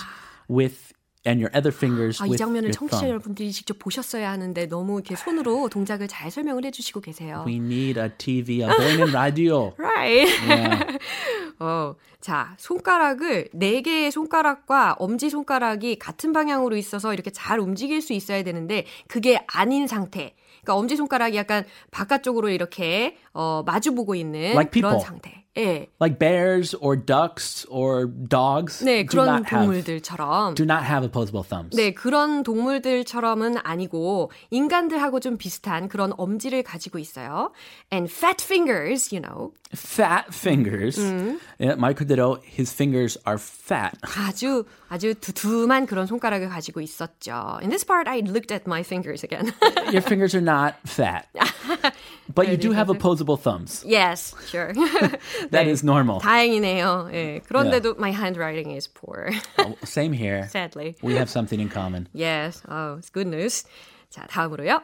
with 0.48 0.92
and 1.24 1.40
your 1.40 1.52
other 1.54 1.72
fingers 1.72 2.20
아, 2.20 2.26
이 2.26 2.36
장면을 2.36 2.72
청취자. 2.72 3.08
여러분들이 3.08 3.52
직접 3.52 3.78
보셨어야 3.78 4.32
하는데 4.32 4.66
너무 4.68 4.96
이렇게 4.96 5.16
손으로 5.16 5.70
동작을 5.70 6.08
잘 6.08 6.32
설명을 6.32 6.66
해주시고 6.66 7.02
계세요. 7.02 7.44
We 7.46 7.58
need 7.58 8.00
a 8.00 8.10
TV, 8.18 8.64
a 8.64 8.68
보이는 8.68 9.12
라디오. 9.12 9.74
Right. 9.78 10.34
Yeah. 10.50 10.98
어, 11.60 11.96
자, 12.22 12.56
손가락을 12.58 13.50
네 13.54 13.84
개의 13.84 14.10
손가락과 14.12 14.96
엄지 14.98 15.30
손가락이 15.30 16.00
같은 16.00 16.34
방향으로 16.34 16.76
있어서 16.76 17.14
이렇게 17.14 17.30
잘 17.30 17.60
움직일 17.60 18.02
수 18.02 18.14
있어야 18.14 18.42
되는데 18.44 18.86
그게 19.08 19.46
아닌 19.48 19.86
상태. 19.86 20.34
그러니까 20.62 20.76
엄지 20.76 20.96
손가락이 20.96 21.36
약간 21.38 21.66
바깥쪽으로 21.92 22.50
이렇게 22.50 23.18
어, 23.34 23.64
마주 23.66 23.94
보고 23.94 24.16
있는 24.16 24.52
Like 24.52 24.82
그런. 24.82 25.00
상태. 25.00 25.41
예. 25.59 25.89
Like 25.99 26.19
bears 26.19 26.75
or 26.75 26.97
ducks 26.97 27.65
or 27.71 28.07
dogs 28.07 28.85
네, 28.85 29.05
do 29.07 29.17
그런 29.17 29.27
not 29.27 29.47
have 29.49 29.67
동물들처럼 29.67 30.55
do 30.55 30.65
not 30.65 30.85
have 30.85 31.03
opposable 31.03 31.43
thumbs. 31.43 31.75
네, 31.75 31.95
그런 31.95 32.43
동물들처럼은 32.43 33.57
아니고 33.65 34.31
인간들하고 34.51 35.21
좀 35.21 35.39
비슷한 35.39 35.89
그런 35.89 36.13
엄지를 36.19 36.63
가지고 36.63 36.99
있어요. 36.99 37.53
And 37.91 38.13
fat 38.13 38.43
fingers, 38.45 39.15
you 39.15 39.23
know. 39.23 39.55
Fat 39.73 40.27
fingers. 40.29 41.01
Yeah, 41.59 41.77
말 41.77 41.95
그대로 41.95 42.39
his 42.45 42.73
fingers 42.73 43.19
are 43.27 43.39
fat. 43.39 43.97
아주 44.03 44.67
아주 44.91 45.15
두툼한 45.15 45.87
그런 45.87 46.07
손가락을 46.07 46.51
가지고 46.51 46.83
있었죠. 46.83 47.59
In 47.63 47.71
this 47.71 47.85
part, 47.85 48.09
I 48.09 48.21
looked 48.21 48.53
at 48.53 48.65
my 48.67 48.83
fingers 48.83 49.25
again. 49.25 49.53
Your 49.91 50.03
fingers 50.03 50.37
are 50.37 50.45
not 50.45 50.75
fat. 50.85 51.27
But 52.33 52.49
you 52.49 52.57
do 52.57 52.73
have 52.73 52.91
opposable 52.91 53.37
thumbs. 53.37 53.83
yes, 53.87 54.35
sure. 54.51 54.73
That 55.50 55.66
네, 55.66 55.72
is 55.72 55.84
normal. 55.84 56.20
다행이네요. 56.22 57.10
예, 57.14 57.42
그런데도 57.48 57.96
my 57.98 58.12
handwriting 58.12 58.72
is 58.76 58.88
poor, 58.88 59.30
Oh, 59.60 59.76
same 59.84 60.14
here. 60.14 60.44
sadly. 60.50 60.96
We 61.02 61.14
have 61.16 61.30
something 61.30 61.60
in 61.60 61.70
common. 61.70 62.08
Yes, 62.14 62.62
oh, 62.70 62.98
it's 63.00 63.10
good 63.12 63.28
news. 63.28 63.66
자, 64.10 64.28
다음으로요. 64.28 64.82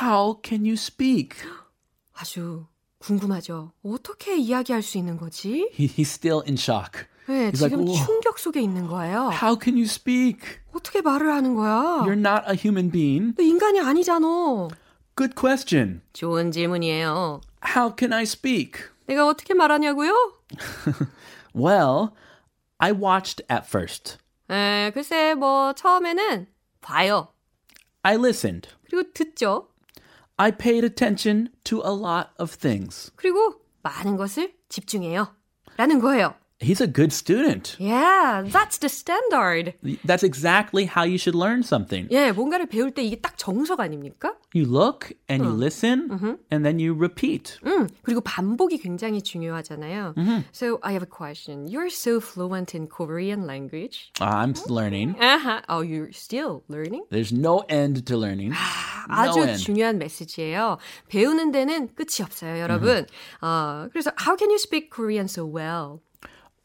How 0.00 0.40
can 0.42 0.64
you 0.64 0.74
speak? 0.74 1.36
아주 2.14 2.66
궁금하죠. 2.98 3.72
어떻게 3.84 4.36
이야기할 4.38 4.82
수 4.82 4.98
있는 4.98 5.16
거지? 5.16 5.68
He, 5.74 5.86
he's 5.88 6.08
still 6.10 6.42
in 6.46 6.56
shock. 6.56 7.04
네, 7.26 7.50
He's 7.50 7.60
like, 7.60 7.70
지금 7.70 7.88
"우와." 7.88 8.04
충격 8.06 8.38
속에 8.38 8.60
있는 8.60 8.86
거예요. 8.86 9.30
How 9.32 9.56
can 9.60 9.76
you 9.76 9.84
speak? 9.84 10.60
어떻게 10.74 11.00
말을 11.00 11.30
하는 11.32 11.54
거야? 11.54 12.04
You're 12.04 12.18
not 12.18 12.44
a 12.48 12.54
human 12.56 12.90
being. 12.90 13.34
너 13.36 13.42
인간이 13.42 13.80
아니잖아. 13.80 14.68
Good 15.16 15.34
question. 15.38 16.02
좋은 16.12 16.50
질문이에요. 16.50 17.40
How 17.76 17.94
can 17.96 18.12
I 18.12 18.22
speak? 18.24 18.80
내가 19.06 19.26
어떻게 19.26 19.54
말하냐고요? 19.54 20.12
Well, 21.54 22.10
I 22.78 22.92
watched 22.92 23.44
at 23.50 23.66
first. 23.66 24.18
에, 24.50 24.90
글쎄 24.92 25.34
뭐 25.34 25.72
처음에는 25.72 26.46
봐요. 26.80 27.28
I 28.02 28.16
listened. 28.16 28.68
그리고 28.84 29.10
듣죠. 29.12 29.68
I 30.36 30.50
paid 30.52 30.84
attention 30.84 31.48
to 31.64 31.78
a 31.84 31.92
lot 31.92 32.30
of 32.38 32.56
things. 32.58 33.12
그리고 33.16 33.60
많은 33.82 34.16
것을 34.16 34.54
집중해요. 34.68 35.34
라는 35.76 36.00
거예요. 36.00 36.34
He's 36.61 36.81
a 36.81 36.87
good 36.87 37.13
student. 37.13 37.77
Yeah, 37.79 38.43
that's 38.45 38.79
the 38.79 38.89
standard. 38.89 39.75
That's 40.03 40.23
exactly 40.23 40.83
how 40.83 41.03
you 41.03 41.17
should 41.17 41.33
learn 41.33 41.63
something. 41.63 42.09
예, 42.11 42.33
뭔가를 42.33 42.65
배울 42.65 42.91
때 42.91 43.01
이게 43.01 43.15
딱 43.15 43.37
정석 43.37 43.79
아닙니까? 43.79 44.33
You 44.53 44.65
look 44.65 45.13
and 45.29 45.41
you 45.45 45.53
listen 45.55 46.09
and 46.51 46.65
then 46.65 46.77
you 46.79 46.93
repeat. 46.93 47.57
음, 47.65 47.87
그리고 48.03 48.19
반복이 48.19 48.77
굉장히 48.79 49.21
중요하잖아요. 49.21 50.15
So 50.51 50.79
I 50.83 50.91
have 50.91 51.01
a 51.01 51.07
question. 51.09 51.69
You're 51.69 51.89
so 51.89 52.19
fluent 52.19 52.75
in 52.75 52.87
Korean 52.87 53.45
language. 53.47 54.11
I'm 54.19 54.53
learning. 54.67 55.15
Uh-huh. 55.17 55.61
Oh, 55.69 55.79
you're 55.79 56.11
still 56.11 56.63
learning? 56.67 57.05
There's 57.09 57.31
no 57.31 57.63
end 57.69 58.05
to 58.07 58.17
learning. 58.17 58.51
아주 59.07 59.39
no 59.39 59.47
end. 59.47 59.63
중요한 59.63 59.97
메시지예요. 59.97 60.77
배우는 61.07 61.53
데는 61.53 61.95
끝이 61.95 62.21
없어요, 62.21 62.59
여러분. 62.59 63.05
어, 63.39 63.87
그래서 63.93 64.11
how 64.19 64.35
can 64.35 64.49
you 64.49 64.59
speak 64.59 64.89
Korean 64.91 65.29
so 65.29 65.45
well? 65.45 66.01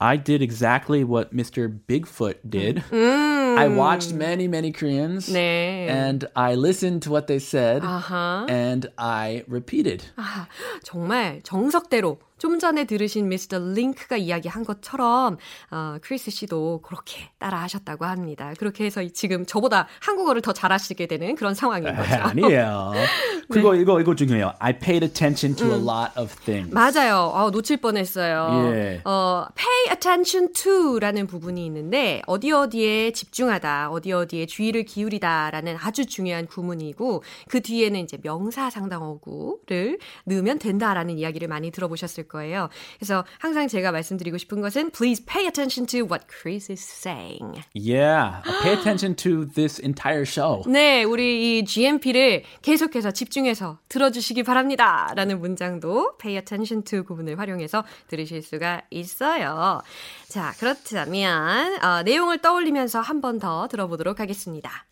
I 0.01 0.17
did 0.17 0.43
exactly 0.43 1.05
what 1.05 1.35
Mr. 1.35 1.69
Bigfoot 1.89 2.37
did. 2.49 2.83
I 2.93 3.69
watched 3.69 4.13
many, 4.13 4.49
many 4.49 4.73
Koreans. 4.73 5.29
네. 5.29 5.87
And 5.89 6.27
I 6.35 6.57
listened 6.57 7.03
to 7.03 7.11
what 7.11 7.27
they 7.27 7.39
said. 7.39 7.83
아하. 7.83 8.45
And 8.51 8.91
I 8.99 9.45
repeated. 9.47 10.05
아, 10.17 10.47
정말 10.83 11.41
정석대로 11.43 12.19
좀 12.40 12.58
전에 12.58 12.86
들으신 12.86 13.30
미스터 13.30 13.60
링크가 13.60 14.18
이야기한 14.18 14.66
것처럼 14.66 15.38
어, 15.70 15.98
크리스 16.02 16.32
씨도 16.32 16.82
그렇게 16.82 17.30
따라하셨다고 17.38 18.06
합니다. 18.06 18.54
그렇게 18.58 18.86
해서 18.86 19.06
지금 19.14 19.46
저보다 19.46 19.88
한국어를 20.02 20.42
더 20.42 20.54
잘하시게 20.54 21.06
되는 21.06 21.36
그런 21.36 21.54
상황인 21.54 21.96
거죠. 21.96 22.16
아니에요. 22.16 22.94
그리고 23.52 23.76
이거 23.76 24.00
이거 24.00 24.16
중요해요. 24.16 24.54
I 24.60 24.80
paid 24.80 25.06
attention 25.06 25.56
to 25.56 25.68
a 25.68 25.82
lot 25.82 26.12
of 26.18 26.34
things. 26.46 26.74
맞아요. 26.74 27.32
어, 27.34 27.50
놓칠 27.52 27.78
뻔했어요. 27.78 28.72
예. 28.74 29.02
어, 29.04 29.46
pay 29.56 29.96
attention 29.96 30.54
to라는 30.54 31.28
부분이 31.28 31.66
있는데 31.66 32.22
어디 32.26 32.52
어디에 32.52 33.12
집중하다, 33.12 33.92
어디 33.92 34.14
어디에 34.14 34.46
주의를 34.46 34.84
기울이다라는 34.84 35.78
아주 35.82 36.06
중요한 36.06 36.48
구문이고 36.48 37.24
그 37.50 37.62
뒤에는 37.62 38.00
이제 38.00 38.18
명사 38.22 38.70
상당어구를 38.70 40.00
넣으면 40.26 40.60
된다라는 40.60 41.18
이야기를 41.18 41.48
많이 41.48 41.72
들어보셨을 41.72 42.29
거예요. 42.30 42.70
그래서 42.98 43.26
항상 43.40 43.68
제가 43.68 43.92
말씀드리고 43.92 44.38
싶은 44.38 44.62
것은 44.62 44.92
please 44.92 45.26
pay 45.26 45.46
attention 45.48 45.86
to 45.86 46.06
what 46.08 46.26
Chris 46.30 46.72
is 46.72 46.82
saying. 46.82 47.62
Yeah. 47.76 48.42
Pay 48.64 48.74
attention 48.80 49.16
to 49.18 49.46
this 49.46 49.82
entire 49.84 50.24
show. 50.26 50.64
네, 50.72 51.04
우리 51.04 51.60
이 51.60 51.66
GMP를 51.66 52.44
계속해서 52.62 53.12
집중해서 53.12 53.80
들어주시기 53.90 54.44
바랍니다. 54.44 55.12
라는 55.16 55.40
문장도 55.40 56.18
pay 56.18 56.38
attention 56.38 56.84
to 56.84 57.04
구문을 57.04 57.38
활용해서 57.40 57.84
들으실 58.08 58.42
수가 58.42 58.84
있어요. 58.92 59.82
자, 60.28 60.54
그렇다면 60.60 61.84
어, 61.84 62.04
내용을 62.04 62.38
떠올리면서 62.40 63.02
한 63.02 63.22
번 63.22 63.40
더 63.40 63.68
들어보도록 63.68 64.20
하겠습니다. 64.20 64.86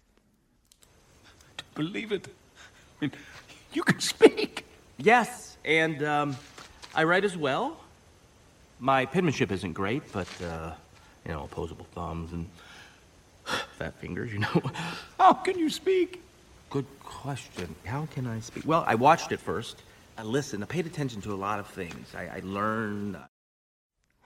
Believe 1.76 2.12
it. 2.16 2.30
I 3.02 3.08
mean, 3.08 3.12
you 3.74 3.84
can 3.86 4.00
speak. 4.00 4.66
Yes, 4.98 5.58
and 5.66 6.02
um, 6.04 6.36
I 6.97 7.05
write 7.05 7.25
as 7.25 7.37
well. 7.37 7.77
My 8.79 9.07
penmanship 9.07 9.51
isn't 9.53 9.73
great, 9.75 10.03
but, 10.13 10.29
uh, 10.43 10.73
you 11.25 11.33
know, 11.33 11.45
opposable 11.45 11.87
thumbs 11.95 12.33
and 12.33 12.47
fat 13.79 13.95
fingers, 14.01 14.33
you 14.33 14.41
know. 14.41 14.63
How 15.19 15.33
can 15.35 15.59
you 15.59 15.71
speak? 15.71 16.21
Good 16.71 16.87
question. 17.05 17.75
How 17.85 18.07
can 18.15 18.27
I 18.27 18.41
speak? 18.41 18.65
Well, 18.67 18.85
I 18.87 18.95
watched 18.97 19.31
it 19.33 19.41
first. 19.41 19.83
I 20.19 20.23
listened. 20.23 20.63
I 20.63 20.67
paid 20.67 20.87
attention 20.87 21.21
to 21.23 21.33
a 21.33 21.39
lot 21.39 21.59
of 21.59 21.67
things. 21.67 22.15
I, 22.15 22.39
I 22.39 22.41
learned. 22.43 23.17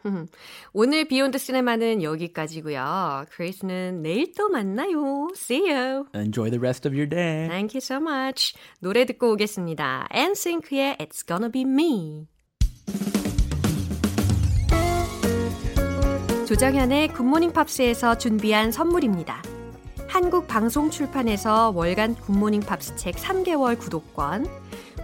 오늘 0.73 1.05
비욘드 1.09 1.37
시네마는 1.37 2.03
여기까지고요. 2.05 3.26
크리스는 3.31 4.03
내일 4.03 4.33
또 4.35 4.49
만나요. 4.49 5.29
See 5.35 5.69
you. 5.69 6.06
Enjoy 6.15 6.49
the 6.49 6.61
rest 6.61 6.87
of 6.87 6.95
your 6.95 7.09
day. 7.09 7.49
Thank 7.49 7.75
you 7.75 7.80
so 7.80 7.97
much. 7.97 8.54
노래 8.78 9.04
듣고 9.04 9.32
오겠습니다. 9.32 10.06
엔싱크의 10.13 10.99
It's 11.00 11.26
Gonna 11.26 11.50
Be 11.50 11.63
Me. 11.63 12.28
조정현의 16.51 17.14
Good 17.14 17.28
Morning 17.28 17.53
Pops에서 17.53 18.18
준비한 18.18 18.74
선물입니다. 18.74 19.42
한국 20.09 20.50
방송 20.50 20.90
출판에서 20.90 21.72
월간 21.74 22.16
Good 22.16 22.31
Morning 22.31 22.60
Pops 22.60 22.98
책 22.98 23.16
3개월 23.16 23.79
구독권, 23.79 24.48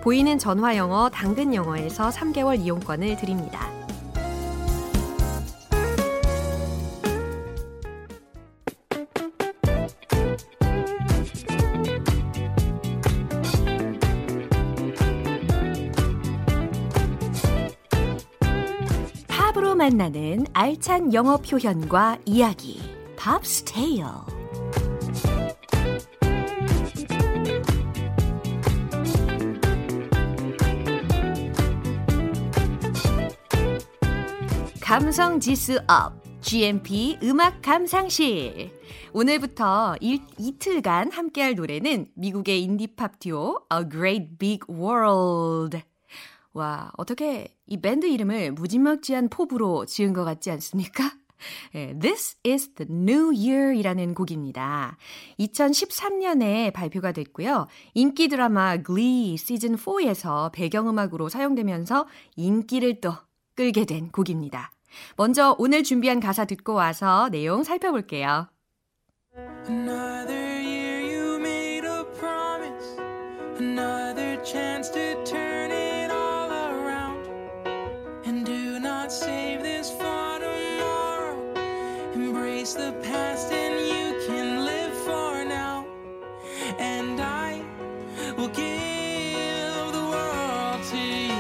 보이는 0.02 0.38
전화 0.38 0.76
영어 0.76 1.08
당근 1.10 1.56
영어에서 1.56 2.10
3개월 2.10 2.60
이용권을 2.60 3.16
드립니다. 3.16 3.70
만나는 19.88 20.46
알찬 20.52 21.14
영어 21.14 21.38
표현과 21.38 22.20
이야기. 22.26 22.82
Pops 23.16 23.64
Tale. 23.64 24.04
감성 34.82 35.40
지수 35.40 35.80
up. 35.88 36.22
GMP 36.42 37.18
음악 37.24 37.62
감상실. 37.62 38.70
오늘부터 39.14 39.96
일, 40.02 40.20
이틀간 40.38 41.12
함께할 41.12 41.56
노래는 41.56 42.10
미국의 42.14 42.62
indie 42.62 42.98
pop 42.98 43.20
듀오 43.20 43.62
A 43.72 43.88
Great 43.90 44.38
Big 44.38 44.60
World. 44.70 45.82
와, 46.52 46.92
어떻게 46.98 47.57
이 47.68 47.80
밴드 47.82 48.08
이름을 48.08 48.54
무지막지한 48.54 49.30
포부로 49.30 49.86
지은 49.86 50.14
것 50.14 50.24
같지 50.24 50.50
않습니까? 50.52 51.12
예, 51.76 51.94
This 52.00 52.38
is 52.46 52.70
the 52.76 52.92
New 52.92 53.32
Year 53.36 53.74
이라는 53.76 54.14
곡입니다. 54.16 54.98
2013년에 55.40 56.74
발표가 56.74 57.12
됐고요. 57.12 57.68
인기 57.94 58.28
드라마 58.28 58.78
Glee 58.82 59.38
시즌 59.38 59.76
4에서 59.76 60.52
배경음악으로 60.52 61.30
사용되면서 61.30 62.08
인기를 62.36 63.02
또 63.02 63.14
끌게 63.56 63.86
된 63.86 64.10
곡입니다. 64.12 64.72
먼저 65.16 65.56
오늘 65.60 65.84
준비한 65.84 66.20
가사 66.20 66.46
듣고 66.46 66.74
와서 66.74 67.30
내용 67.30 67.64
살펴볼게요. 67.64 68.48
Another 69.68 70.62
year 70.64 71.02
you 71.02 71.36
made 71.40 71.86
a 71.86 72.04
promise, 72.18 72.98
another 73.60 74.42
chance 74.44 74.90
to 74.92 75.24
turn 75.26 75.47
Embrace 82.68 82.74
the 82.74 82.92
past 83.08 83.52
and 83.52 83.88
you 83.88 84.28
can 84.28 84.66
live 84.66 84.94
for 85.06 85.46
now. 85.46 85.86
And 86.78 87.22
I 87.22 87.62
will 88.38 88.50
give 88.50 89.92
the 89.94 90.04
world 90.04 90.84
to 90.92 90.98
you. 90.98 91.34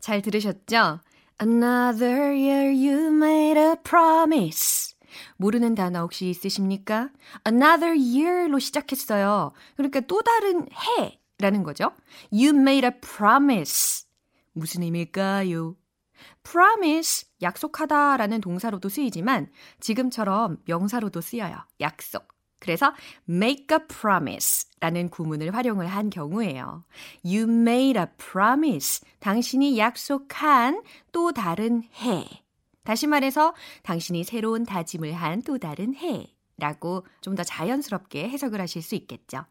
잘 0.00 0.22
들으셨죠? 0.22 1.00
Another 1.40 2.32
year 2.32 2.70
you 2.70 3.12
made 3.12 3.58
a 3.58 3.76
promise. 3.84 4.96
모르는 5.36 5.74
단어 5.76 6.00
혹시 6.00 6.30
있으십니까? 6.30 7.10
Another 7.46 7.94
year로 7.94 8.58
시작했어요. 8.58 9.52
그러니까 9.76 10.00
또 10.00 10.22
다른 10.22 10.66
해라는 11.40 11.62
거죠. 11.62 11.92
You 12.32 12.50
made 12.50 12.84
a 12.84 12.92
promise. 13.00 14.06
무슨 14.54 14.82
의미일까요? 14.82 15.76
Promise, 16.42 17.28
약속하다라는 17.42 18.40
동사로도 18.40 18.88
쓰이지만 18.88 19.50
지금처럼 19.80 20.58
명사로도 20.66 21.20
쓰여요. 21.20 21.56
약속. 21.80 22.28
그래서 22.60 22.92
make 23.28 23.66
a 23.72 23.78
promise 23.86 24.68
라는 24.80 25.08
구문을 25.10 25.54
활용을 25.54 25.86
한 25.86 26.10
경우에요. 26.10 26.84
You 27.24 27.44
made 27.44 28.00
a 28.00 28.06
promise. 28.18 29.00
당신이 29.20 29.78
약속한 29.78 30.82
또 31.12 31.32
다른 31.32 31.84
해. 32.02 32.26
다시 32.84 33.06
말해서 33.06 33.54
당신이 33.84 34.24
새로운 34.24 34.64
다짐을 34.64 35.12
한 35.12 35.42
또 35.42 35.58
다른 35.58 35.94
해. 35.94 36.26
라고 36.56 37.06
좀 37.20 37.36
더 37.36 37.44
자연스럽게 37.44 38.28
해석을 38.28 38.60
하실 38.60 38.82
수 38.82 38.96
있겠죠. 38.96 39.44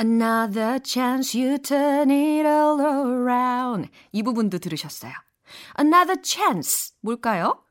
Another 0.00 0.78
chance 0.84 1.40
you 1.40 1.58
turn 1.58 2.10
it 2.10 2.46
all 2.46 2.80
around. 2.80 3.90
이 4.12 4.22
부분도 4.22 4.58
들으셨어요. 4.58 5.12
Another 5.78 6.20
chance. 6.22 6.94
뭘까요? 7.00 7.64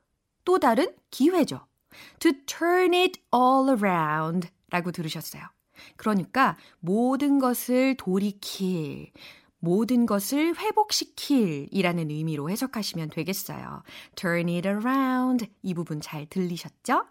또 0.44 0.58
다른 0.58 0.94
기회죠. 1.10 1.66
To 2.20 2.32
turn 2.46 2.94
it 2.94 3.20
all 3.34 3.68
around. 3.68 4.48
라고 4.70 4.92
들으셨어요. 4.92 5.42
그러니까 5.96 6.56
모든 6.80 7.38
것을 7.38 7.96
돌이킬, 7.96 9.12
모든 9.58 10.06
것을 10.06 10.56
회복시킬 10.56 11.68
이라는 11.70 12.10
의미로 12.10 12.50
해석하시면 12.50 13.10
되겠어요. 13.10 13.82
turn 14.14 14.48
it 14.48 14.68
around. 14.68 15.46
이 15.62 15.74
부분 15.74 16.00
잘 16.00 16.26
들리셨죠? 16.26 17.06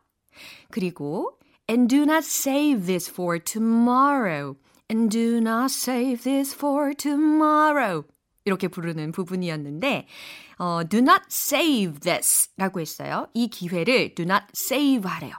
그리고 0.69 1.39
and 1.69 1.93
do 1.93 2.03
not 2.03 2.19
save 2.19 2.86
this 2.86 3.10
for 3.10 3.39
tomorrow. 3.39 4.56
and 4.89 5.10
do 5.12 5.38
not 5.38 5.65
save 5.65 6.23
this 6.23 6.56
for 6.56 6.93
tomorrow. 6.93 8.03
이렇게 8.45 8.67
부르는 8.69 9.12
부분이었는데 9.12 10.08
어, 10.57 10.81
do 10.87 10.99
not 10.99 11.23
save 11.29 11.99
this 11.99 12.49
라고 12.57 12.79
했어요. 12.79 13.27
이 13.33 13.47
기회를 13.47 14.15
do 14.15 14.23
not 14.23 14.45
save 14.55 15.09
하래요. 15.09 15.33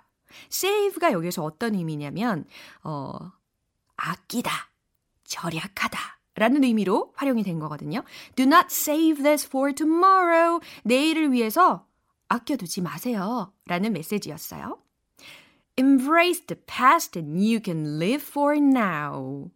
save가 0.51 1.13
여기서 1.13 1.43
어떤 1.43 1.75
의미냐면 1.75 2.45
어, 2.83 3.13
아끼다, 3.97 4.51
절약하다 5.25 5.99
라는 6.37 6.63
의미로 6.63 7.13
활용이 7.17 7.43
된 7.43 7.59
거거든요. 7.59 8.03
Do 8.37 8.45
not 8.45 8.67
save 8.71 9.23
this 9.23 9.47
for 9.47 9.75
tomorrow. 9.75 10.61
내일을 10.85 11.33
위해서 11.33 11.87
아껴두지 12.29 12.81
마세요. 12.81 13.53
라는 13.67 13.93
메시지였어요. 13.93 14.79
Embrace 15.77 16.47
the 16.47 16.61
past 16.67 17.19
and 17.19 17.41
you 17.41 17.61
can 17.65 17.99
live 17.99 18.23
for 18.23 18.57
now. 18.57 19.51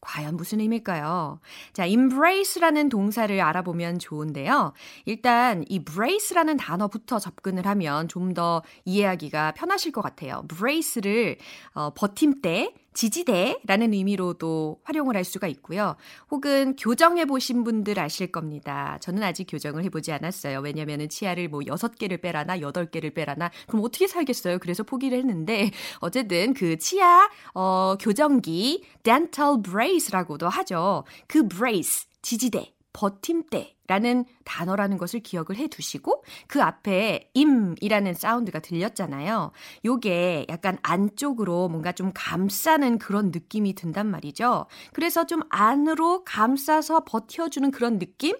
과연 0.00 0.36
무슨 0.36 0.60
의미일까요? 0.60 1.40
자, 1.72 1.84
embrace라는 1.84 2.88
동사를 2.88 3.38
알아보면 3.40 3.98
좋은데요. 3.98 4.72
일단 5.04 5.64
이 5.68 5.84
brace라는 5.84 6.56
단어부터 6.56 7.18
접근을 7.18 7.66
하면 7.66 8.08
좀 8.08 8.30
더 8.30 8.62
이해하기가 8.84 9.52
편하실 9.52 9.90
것 9.90 10.02
같아요. 10.02 10.44
brace를 10.48 11.36
어, 11.74 11.90
버팀대, 11.94 12.72
지지대라는 12.94 13.92
의미로도 13.92 14.80
활용을 14.84 15.16
할 15.16 15.24
수가 15.24 15.46
있고요. 15.48 15.96
혹은 16.30 16.76
교정해 16.76 17.24
보신 17.24 17.64
분들 17.64 17.98
아실 17.98 18.32
겁니다. 18.32 18.98
저는 19.00 19.22
아직 19.22 19.44
교정을 19.44 19.84
해보지 19.84 20.12
않았어요. 20.12 20.60
왜냐면은 20.60 21.08
치아를 21.08 21.48
뭐 21.48 21.60
6개를 21.60 22.20
빼라나 22.20 22.58
8개를 22.58 23.14
빼라나 23.14 23.50
그럼 23.68 23.84
어떻게 23.84 24.06
살겠어요? 24.06 24.58
그래서 24.58 24.82
포기를 24.82 25.18
했는데 25.18 25.70
어쨌든 26.00 26.54
그 26.54 26.78
치아 26.78 27.28
어, 27.54 27.96
교정기 28.00 28.84
dental 29.02 29.62
brace라고도 29.62 30.48
하죠. 30.48 31.04
그 31.26 31.46
brace 31.46 32.08
지지대 32.22 32.72
버팀대라는 32.92 34.24
단어라는 34.44 34.98
것을 34.98 35.20
기억을 35.20 35.56
해 35.56 35.68
두시고 35.68 36.24
그 36.46 36.62
앞에 36.62 37.30
임이라는 37.34 38.14
사운드가 38.14 38.60
들렸잖아요. 38.60 39.52
요게 39.84 40.46
약간 40.48 40.78
안쪽으로 40.82 41.68
뭔가 41.68 41.92
좀 41.92 42.12
감싸는 42.14 42.98
그런 42.98 43.30
느낌이 43.30 43.74
든단 43.74 44.06
말이죠. 44.06 44.66
그래서 44.92 45.26
좀 45.26 45.40
안으로 45.50 46.24
감싸서 46.24 47.04
버텨주는 47.04 47.70
그런 47.70 47.98
느낌? 47.98 48.36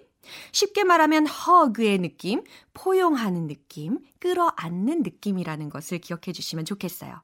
쉽게 0.51 0.83
말하면 0.83 1.25
허그의 1.25 1.97
느낌, 1.99 2.43
포용하는 2.73 3.47
느낌, 3.47 3.99
끌어안는 4.19 5.01
느낌이라는 5.03 5.69
것을 5.69 5.97
기억해 5.97 6.31
주시면 6.31 6.65
좋겠어요. 6.65 7.21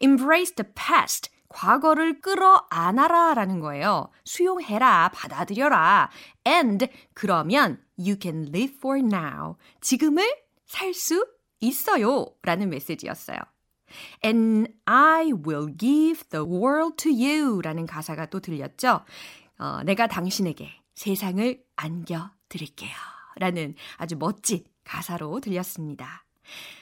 Embrace 0.00 0.54
the 0.54 0.70
past. 0.74 1.30
과거를 1.48 2.20
끌어안아라 2.20 3.34
라는 3.34 3.60
거예요. 3.60 4.10
수용해라, 4.24 5.10
받아들여라. 5.14 6.10
And 6.46 6.88
그러면 7.14 7.82
you 7.98 8.16
can 8.20 8.48
live 8.48 8.74
for 8.76 8.98
now. 8.98 9.56
지금을 9.80 10.24
살 10.66 10.92
수 10.94 11.26
있어요. 11.60 12.26
라는 12.42 12.70
메시지였어요. 12.70 13.38
And 14.24 14.72
I 14.84 15.32
will 15.32 15.74
give 15.76 16.28
the 16.30 16.44
world 16.44 16.96
to 17.02 17.10
you 17.10 17.60
라는 17.62 17.86
가사가 17.86 18.26
또 18.26 18.40
들렸죠. 18.40 19.00
어, 19.58 19.82
내가 19.84 20.06
당신에게 20.06 20.70
세상을 20.94 21.62
안겨 21.76 22.30
드릴게요. 22.48 22.90
라는 23.36 23.74
아주 23.96 24.16
멋진 24.16 24.64
가사로 24.84 25.40
들렸습니다. 25.40 26.24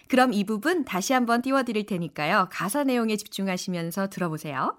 그럼 0.08 0.32
이 0.32 0.44
부분 0.44 0.84
다시 0.84 1.12
한번 1.12 1.42
띄워드릴 1.42 1.86
테니까요. 1.86 2.48
가사 2.50 2.84
내용에 2.84 3.16
집중하시면서 3.16 4.08
들어보세요. 4.08 4.78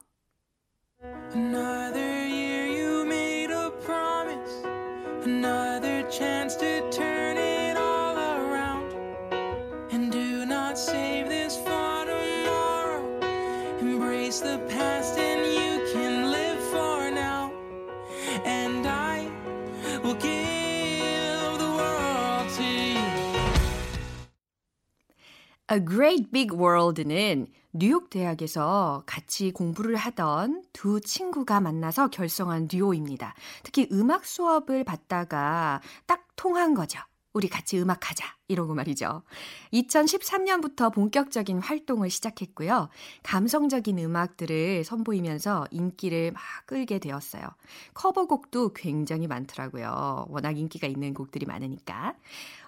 Another 1.33 2.25
year 2.27 2.65
you 2.65 3.05
made 3.05 3.51
a 3.51 3.69
promise, 3.85 4.63
another 5.25 6.07
chance 6.09 6.55
to 6.55 6.81
turn 6.89 7.37
it 7.37 7.77
all 7.77 8.17
around. 8.17 8.95
And 9.91 10.11
do 10.11 10.45
not 10.45 10.77
save 10.77 11.27
this 11.27 11.57
for 11.57 12.05
tomorrow. 12.05 13.03
Embrace 13.81 14.39
the 14.39 14.57
past 14.69 14.76
A 25.69 25.83
Great 25.83 26.31
Big 26.31 26.55
World는 26.55 27.47
뉴욕 27.73 28.09
대학에서 28.09 29.03
같이 29.05 29.51
공부를 29.51 29.97
하던 29.97 30.63
두 30.71 31.01
친구가 31.01 31.59
만나서 31.59 32.07
결성한 32.07 32.69
듀오입니다. 32.69 33.33
특히 33.63 33.89
음악 33.91 34.25
수업을 34.25 34.85
받다가 34.85 35.81
딱 36.05 36.25
통한 36.37 36.73
거죠. 36.73 37.01
우리 37.33 37.47
같이 37.47 37.79
음악하자. 37.79 38.25
이러고 38.47 38.73
말이죠. 38.73 39.23
2013년부터 39.73 40.93
본격적인 40.93 41.59
활동을 41.59 42.09
시작했고요. 42.09 42.89
감성적인 43.23 43.99
음악들을 43.99 44.83
선보이면서 44.83 45.67
인기를 45.71 46.31
막 46.31 46.41
끌게 46.65 46.99
되었어요. 46.99 47.43
커버곡도 47.93 48.73
굉장히 48.73 49.27
많더라고요. 49.27 50.25
워낙 50.29 50.57
인기가 50.57 50.87
있는 50.87 51.13
곡들이 51.13 51.45
많으니까. 51.45 52.15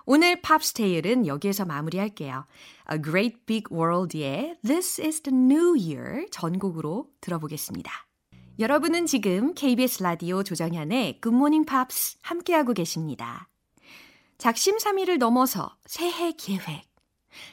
오늘 0.06 0.42
팝스테일은 0.42 1.28
여기에서 1.28 1.66
마무리할게요. 1.66 2.46
A 2.92 3.02
Great 3.02 3.38
Big 3.46 3.64
World의 3.72 4.58
This 4.66 5.02
is 5.02 5.22
the 5.22 5.36
New 5.36 5.78
Year 5.80 6.26
전곡으로 6.32 7.08
들어보겠습니다. 7.22 7.92
여러분은 8.60 9.06
지금 9.06 9.54
KBS 9.54 10.04
라디오 10.04 10.44
조정현의 10.44 11.22
Good 11.22 11.36
Morning 11.36 11.66
Pops 11.66 12.18
함께하고 12.22 12.74
계십니다. 12.74 13.49
작심삼일을 14.40 15.18
넘어서 15.18 15.76
새해 15.86 16.32
계획. 16.32 16.88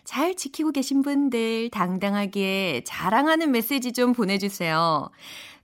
잘 0.04 0.36
지키고 0.36 0.70
계신 0.70 1.02
분들 1.02 1.70
당당하게 1.70 2.82
자랑하는 2.86 3.50
메시지 3.50 3.92
좀 3.92 4.12
보내주세요. 4.12 5.10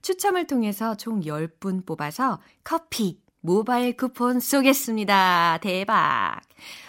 추첨을 0.01 0.47
통해서 0.47 0.95
총 0.95 1.21
10분 1.21 1.85
뽑아서 1.85 2.39
커피, 2.65 3.21
모바일 3.39 3.95
쿠폰 3.95 4.41
쏘겠습니다. 4.41 5.59
대박! 5.61 6.41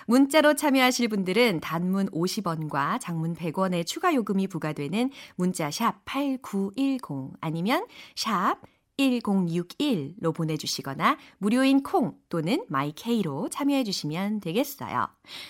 문자로 0.07 0.55
참여하실 0.55 1.09
분들은 1.09 1.61
단문 1.61 2.09
50원과 2.11 3.01
장문 3.01 3.37
100원의 3.37 3.87
추가 3.87 4.15
요금이 4.15 4.49
부과되는 4.49 5.11
문자 5.37 5.71
샵 5.71 6.05
8910 6.05 7.35
아니면 7.41 7.87
샵 8.17 8.57
1061로 8.99 10.35
보내주시거나 10.35 11.17
무료인 11.39 11.83
콩 11.83 12.17
또는 12.29 12.65
마이케이로 12.69 13.49
참여해주시면 13.49 14.41
되겠어요. 14.41 15.09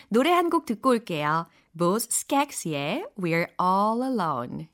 노래 0.09 0.31
한 0.31 0.49
곡 0.51 0.67
듣고 0.67 0.91
올게요. 0.91 1.47
Boz 1.77 2.09
Skaggs의 2.11 3.07
We're 3.19 3.49
All 3.61 4.03
Alone. 4.03 4.69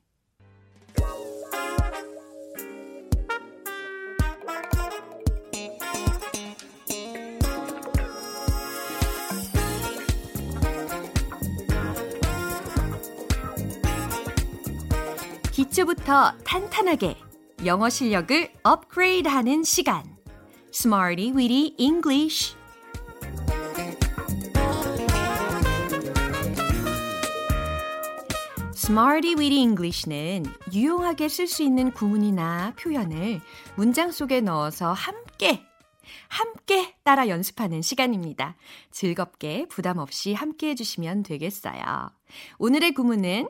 기초부터 15.51 16.33
탄탄하게 16.45 17.15
영어 17.63 17.89
실력을 17.89 18.51
업그레이드하는 18.63 19.63
시간. 19.63 20.03
Smarty 20.73 21.31
Weedy 21.31 21.75
English. 21.77 22.55
Smarty 28.73 29.35
Weedy 29.35 29.59
English는 29.61 30.45
유용하게 30.73 31.29
쓸 31.29 31.45
수 31.45 31.61
있는 31.61 31.91
구문이나 31.91 32.73
표현을 32.79 33.41
문장 33.75 34.11
속에 34.11 34.41
넣어서 34.41 34.91
함께 34.93 35.63
함께 36.29 36.95
따라 37.03 37.27
연습하는 37.27 37.83
시간입니다. 37.83 38.55
즐겁게 38.89 39.67
부담 39.67 39.99
없이 39.99 40.33
함께 40.33 40.69
해주시면 40.69 41.21
되겠어요. 41.21 42.09
오늘의 42.57 42.95
구문은 42.95 43.49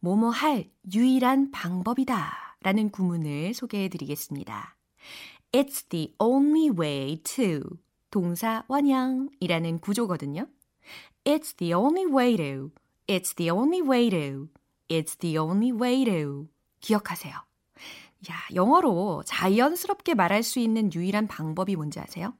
뭐뭐 0.00 0.30
할 0.30 0.70
유일한 0.94 1.50
방법이다 1.50 2.45
라는 2.66 2.90
구문을 2.90 3.54
소개해 3.54 3.88
드리겠습니다. 3.88 4.76
It's 5.52 5.88
the 5.88 6.16
only 6.18 6.68
way 6.68 7.22
to 7.22 7.60
동사 8.10 8.64
원형이라는 8.66 9.78
구조거든요. 9.78 10.48
It's 11.24 11.56
the 11.58 11.74
only 11.74 12.12
way 12.12 12.36
to 12.36 12.72
It's 13.06 13.36
the 13.36 13.52
only 13.52 13.88
way 13.88 14.10
to 14.10 14.48
It's 14.88 15.16
the 15.16 15.38
only 15.38 15.70
way 15.70 16.04
to 16.06 16.48
기억하세요. 16.80 17.34
야, 17.34 18.34
영어로 18.52 19.22
자연스럽게 19.24 20.14
말할 20.14 20.42
수 20.42 20.58
있는 20.58 20.92
유일한 20.92 21.28
방법이 21.28 21.76
뭔지 21.76 22.00
아세요? 22.00 22.34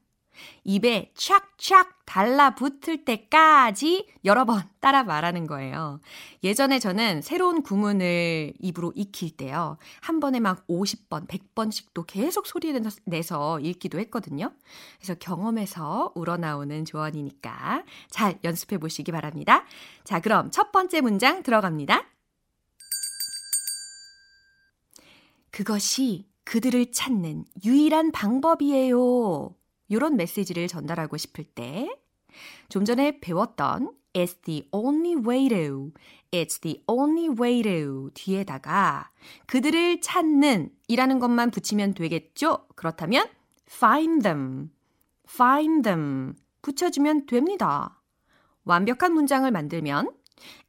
입에 0.63 1.11
착착 1.15 2.05
달라붙을 2.05 3.05
때까지 3.05 4.07
여러 4.25 4.45
번 4.45 4.63
따라 4.79 5.03
말하는 5.03 5.47
거예요. 5.47 5.99
예전에 6.43 6.79
저는 6.79 7.21
새로운 7.21 7.61
구문을 7.61 8.53
입으로 8.59 8.93
익힐 8.95 9.35
때요. 9.35 9.77
한 10.01 10.19
번에 10.19 10.39
막 10.39 10.65
50번, 10.67 11.27
100번씩도 11.27 12.05
계속 12.07 12.47
소리 12.47 12.73
내서 13.05 13.59
읽기도 13.59 13.99
했거든요. 13.99 14.51
그래서 14.97 15.15
경험에서 15.15 16.11
우러나오는 16.15 16.85
조언이니까 16.85 17.83
잘 18.09 18.39
연습해 18.43 18.77
보시기 18.77 19.11
바랍니다. 19.11 19.65
자, 20.03 20.19
그럼 20.19 20.51
첫 20.51 20.71
번째 20.71 21.01
문장 21.01 21.43
들어갑니다. 21.43 22.05
그것이 25.51 26.27
그들을 26.43 26.91
찾는 26.91 27.45
유일한 27.65 28.11
방법이에요. 28.11 29.53
이런 29.87 30.15
메시지를 30.17 30.67
전달하고 30.67 31.17
싶을 31.17 31.43
때, 31.43 31.89
좀 32.69 32.85
전에 32.85 33.19
배웠던 33.19 33.93
It's 34.13 34.41
the 34.43 34.67
only 34.71 35.15
way 35.15 35.47
to, 35.49 35.91
It's 36.31 36.61
the 36.61 36.83
only 36.87 37.29
way 37.29 37.61
to 37.61 38.09
뒤에다가 38.13 39.11
그들을 39.45 40.01
찾는 40.01 40.71
이라는 40.87 41.19
것만 41.19 41.51
붙이면 41.51 41.93
되겠죠? 41.93 42.67
그렇다면 42.75 43.27
find 43.69 44.23
them, 44.23 44.71
find 45.29 45.83
them 45.83 46.35
붙여주면 46.61 47.27
됩니다. 47.27 48.01
완벽한 48.63 49.13
문장을 49.13 49.49
만들면 49.49 50.11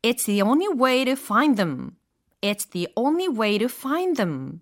It's 0.03 0.27
the 0.27 0.43
only 0.43 0.69
way 0.69 1.05
to 1.05 1.13
find 1.13 1.57
them. 1.57 1.91
It's 2.41 2.71
the 2.71 2.93
only 2.95 3.29
way 3.29 3.59
to 3.59 3.67
find 3.67 4.17
them. 4.17 4.61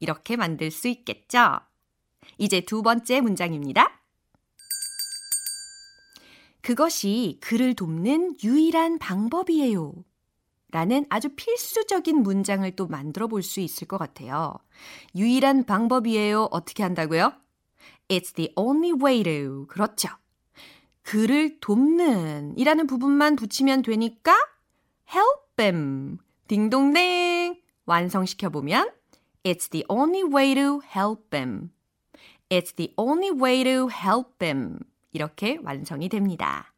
이렇게 0.00 0.36
만들 0.36 0.70
수 0.70 0.88
있겠죠? 0.88 1.60
이제 2.36 2.60
두 2.60 2.82
번째 2.82 3.20
문장입니다. 3.20 4.00
그것이 6.60 7.38
그를 7.40 7.74
돕는 7.74 8.36
유일한 8.44 8.98
방법이에요. 8.98 9.92
라는 10.70 11.06
아주 11.08 11.30
필수적인 11.34 12.22
문장을 12.22 12.70
또 12.76 12.86
만들어 12.86 13.26
볼 13.26 13.42
수 13.42 13.60
있을 13.60 13.88
것 13.88 13.96
같아요. 13.96 14.54
유일한 15.14 15.64
방법이에요. 15.64 16.48
어떻게 16.50 16.82
한다고요? 16.82 17.32
It's 18.08 18.34
the 18.34 18.52
only 18.54 18.92
way 18.92 19.22
to. 19.22 19.66
그렇죠. 19.66 20.08
그를 21.02 21.58
돕는 21.60 22.58
이라는 22.58 22.86
부분만 22.86 23.36
붙이면 23.36 23.80
되니까 23.82 24.32
help 25.10 25.56
them. 25.56 26.18
딩동댕. 26.48 27.56
완성시켜보면 27.86 28.90
It's 29.44 29.70
the 29.70 29.84
only 29.88 30.22
way 30.22 30.54
to 30.54 30.82
help 30.94 31.30
them. 31.30 31.70
It's 32.50 32.74
the 32.76 32.92
only 32.96 33.30
way 33.30 33.62
to 33.64 33.88
help 33.90 34.38
them. 34.38 34.78
이렇게 35.12 35.58
완성이 35.62 36.08
됩니다. 36.08 36.72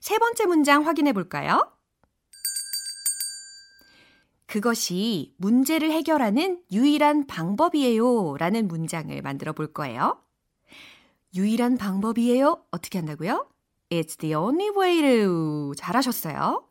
세 0.00 0.18
번째 0.18 0.46
문장 0.46 0.86
확인해 0.86 1.12
볼까요? 1.12 1.70
그것이 4.46 5.34
문제를 5.38 5.90
해결하는 5.90 6.62
유일한 6.70 7.26
방법이에요. 7.26 8.36
라는 8.38 8.68
문장을 8.68 9.20
만들어 9.22 9.52
볼 9.52 9.72
거예요. 9.72 10.20
유일한 11.34 11.76
방법이에요? 11.76 12.64
어떻게 12.70 12.98
한다고요? 12.98 13.48
It's 13.90 14.18
the 14.18 14.34
only 14.34 14.70
way 14.76 15.00
to. 15.00 15.74
잘하셨어요. 15.76 16.68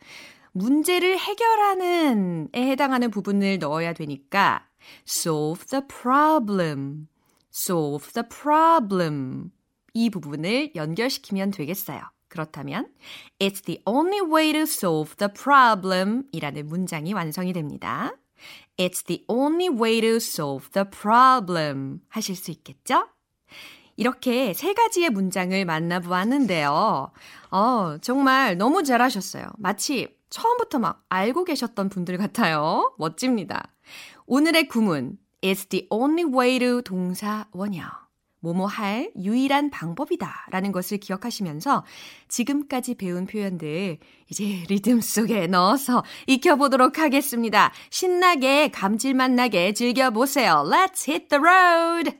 문제를 0.53 1.17
해결하는 1.17 2.49
에 2.53 2.69
해당하는 2.69 3.09
부분을 3.09 3.59
넣어야 3.59 3.93
되니까 3.93 4.67
solve 5.07 5.65
the 5.65 5.83
problem. 5.87 7.07
Solve 7.53 8.11
the 8.13 8.27
problem. 8.27 9.51
이 9.93 10.09
부분을 10.09 10.71
연결시키면 10.75 11.51
되겠어요. 11.51 12.01
그렇다면 12.27 12.89
It's 13.39 13.63
the 13.63 13.81
only 13.85 14.19
way 14.19 14.51
to 14.53 14.61
solve 14.61 15.15
the 15.17 15.31
problem 15.31 16.23
이라는 16.31 16.65
문장이 16.65 17.13
완성이 17.13 17.53
됩니다. 17.53 18.15
It's 18.77 19.05
the 19.05 19.23
only 19.27 19.69
way 19.69 20.01
to 20.01 20.15
solve 20.15 20.71
the 20.71 20.85
problem 20.89 21.99
하실 22.09 22.35
수 22.35 22.49
있겠죠? 22.49 23.07
이렇게 23.95 24.53
세 24.53 24.73
가지의 24.73 25.11
문장을 25.11 25.63
만나보았는데요. 25.63 27.11
어, 27.51 27.97
정말 28.01 28.57
너무 28.57 28.83
잘하셨어요. 28.83 29.45
마치 29.59 30.07
처음부터 30.31 30.79
막 30.79 31.05
알고 31.09 31.43
계셨던 31.43 31.89
분들 31.89 32.17
같아요. 32.17 32.95
멋집니다. 32.97 33.71
오늘의 34.25 34.67
구문 34.67 35.19
It's 35.43 35.65
the 35.67 35.87
only 35.89 36.23
way 36.23 36.57
to 36.59 36.81
동사 36.81 37.47
원형. 37.51 37.85
뭐뭐 38.39 38.65
할 38.65 39.11
유일한 39.21 39.69
방법이다 39.69 40.47
라는 40.51 40.71
것을 40.71 40.99
기억하시면서 40.99 41.83
지금까지 42.29 42.95
배운 42.95 43.25
표현들 43.25 43.97
이제 44.29 44.63
리듬 44.69 45.01
속에 45.01 45.47
넣어서 45.47 46.05
익혀보도록 46.27 46.97
하겠습니다. 46.97 47.73
신나게 47.89 48.69
감질맛 48.69 49.31
나게 49.31 49.73
즐겨보세요. 49.73 50.65
Let's 50.65 51.09
hit 51.09 51.27
the 51.27 51.41
road! 51.43 52.17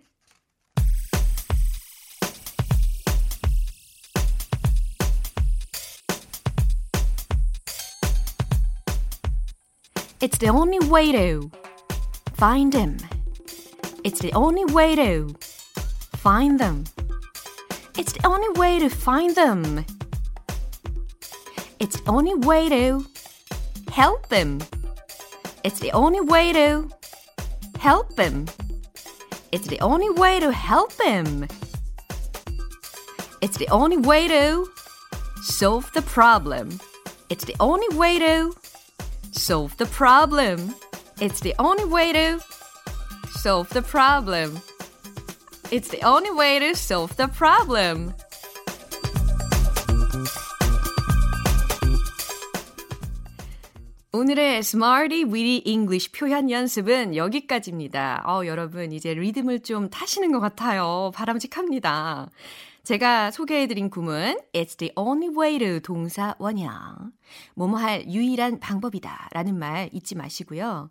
It's 10.20 10.38
the 10.40 10.52
only 10.52 10.80
way 10.90 11.12
to 11.12 11.50
find 12.38 12.76
him. 12.76 12.98
It's 14.04 14.20
the 14.20 14.34
only 14.34 14.66
way 14.66 14.96
to 14.96 15.34
find 16.18 16.60
them. 16.60 16.84
It's 17.98 18.12
the 18.12 18.26
only 18.28 18.50
way 18.60 18.78
to 18.80 18.90
find 18.90 19.34
them. 19.34 19.86
It's 21.80 22.02
the 22.02 22.10
only 22.10 22.36
way 22.36 22.68
to 22.68 23.06
help 23.92 24.28
them. 24.28 24.60
It's 25.64 25.80
the 25.80 25.92
only 25.94 26.20
way 26.20 26.52
to 26.52 26.90
help 27.80 28.16
them. 28.18 28.46
It's 29.54 29.68
the 29.68 29.80
only 29.80 30.10
way 30.10 30.40
to 30.42 30.52
help 30.52 30.94
them. 30.98 31.48
It's 33.42 33.58
the 33.58 33.70
only 33.70 33.98
way 33.98 34.28
to 34.28 34.68
solve 35.44 35.90
the 35.94 36.02
problem. 36.02 36.80
It's 37.30 37.46
the 37.46 37.56
only 37.62 37.88
way 37.96 38.20
to 38.20 38.54
solve 39.32 39.78
the 39.78 39.86
problem. 39.86 40.76
It's 41.22 41.40
the 41.40 41.56
only 41.58 41.86
way 41.86 42.12
to 42.12 42.42
solve 43.44 43.68
the 43.72 43.82
problem. 43.82 44.56
It's 45.70 45.90
the 45.90 46.02
only 46.08 46.32
way 46.32 46.60
to 46.60 46.70
solve 46.70 47.14
the 47.18 47.28
problem. 47.28 48.14
오늘의 54.14 54.60
Smarty 54.60 55.26
Weedy 55.26 55.62
English 55.66 56.14
표현 56.14 56.50
연습은 56.50 57.18
여기까지입니다. 57.18 58.24
어, 58.26 58.46
여러분, 58.46 58.94
이제 58.94 59.14
리듬을 59.14 59.60
좀 59.60 59.90
타시는 59.90 60.32
것 60.32 60.40
같아요. 60.40 61.12
바람직합니다. 61.14 62.30
제가 62.84 63.32
소개해드린 63.32 63.90
구문, 63.90 64.40
It's 64.54 64.78
the 64.78 64.94
only 64.96 65.36
way 65.36 65.60
to 65.60 65.82
동사 65.82 66.34
원형. 66.40 67.12
뭐뭐 67.56 67.76
할 67.76 68.06
유일한 68.08 68.62
방법이다. 68.62 69.30
라는 69.34 69.60
말 69.60 69.90
잊지 69.92 70.16
마시고요. 70.16 70.90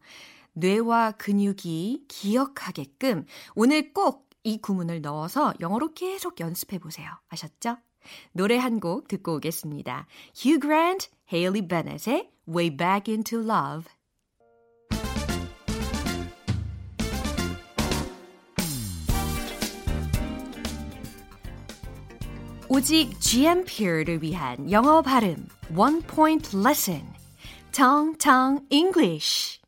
뇌와 0.54 1.12
근육이 1.12 2.04
기억하게끔 2.08 3.26
오늘 3.54 3.92
꼭 3.92 4.32
이 4.44 4.58
구문을 4.60 5.00
넣어서 5.02 5.54
영어로 5.60 5.94
계속 5.94 6.40
연습해 6.40 6.78
보세요. 6.78 7.08
아셨죠? 7.28 7.76
노래 8.32 8.56
한 8.58 8.80
곡 8.80 9.06
듣고 9.06 9.36
오겠습니다. 9.36 10.06
Hugh 10.36 10.60
Grant, 10.60 11.08
Haley 11.32 11.68
Bennett의 11.68 12.30
Way 12.48 12.76
Back 12.76 13.12
into 13.14 13.38
Love. 13.38 13.88
오직 22.68 23.20
GMP를 23.20 24.22
위한 24.22 24.70
영어 24.70 25.02
발음 25.02 25.46
One 25.76 26.00
Point 26.00 26.56
Lesson 26.56 27.06
정정 27.70 28.66
English 28.70 29.61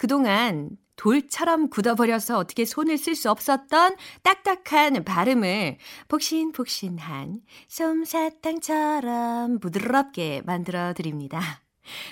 그동안 0.00 0.78
돌처럼 0.96 1.68
굳어버려서 1.68 2.38
어떻게 2.38 2.64
손을 2.64 2.96
쓸 2.96 3.14
수 3.14 3.30
없었던 3.30 3.96
딱딱한 4.22 5.04
발음을 5.04 5.76
폭신폭신한 6.08 7.42
솜사탕처럼 7.68 9.60
부드럽게 9.60 10.40
만들어 10.46 10.94
드립니다. 10.94 11.60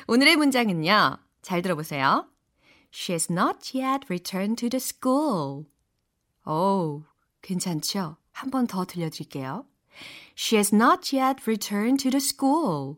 오늘의 0.07 0.37
문장은요. 0.37 1.17
잘 1.41 1.63
들어보세요. 1.63 2.29
She 2.93 3.15
has 3.15 3.33
not 3.33 3.59
yet 3.75 4.05
returned 4.11 4.57
to 4.57 4.69
the 4.69 4.77
school. 4.83 5.65
오, 6.45 7.05
괜찮죠? 7.41 8.19
한 8.33 8.51
번 8.51 8.67
더 8.67 8.85
들려드릴게요. 8.85 9.65
She 10.37 10.59
has 10.59 10.75
not 10.75 11.17
yet 11.17 11.45
returned 11.47 12.03
to 12.03 12.11
the 12.11 12.23
school. 12.23 12.97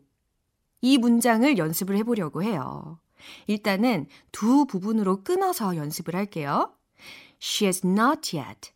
이 0.81 0.97
문장을 0.97 1.57
연습을 1.57 1.95
해보려고 1.95 2.43
해요. 2.43 2.99
일단은 3.47 4.07
두 4.31 4.65
부분으로 4.65 5.23
끊어서 5.23 5.75
연습을 5.75 6.15
할게요. 6.15 6.75
She 7.41 7.67
has 7.67 7.85
not 7.85 8.37
yet. 8.37 8.71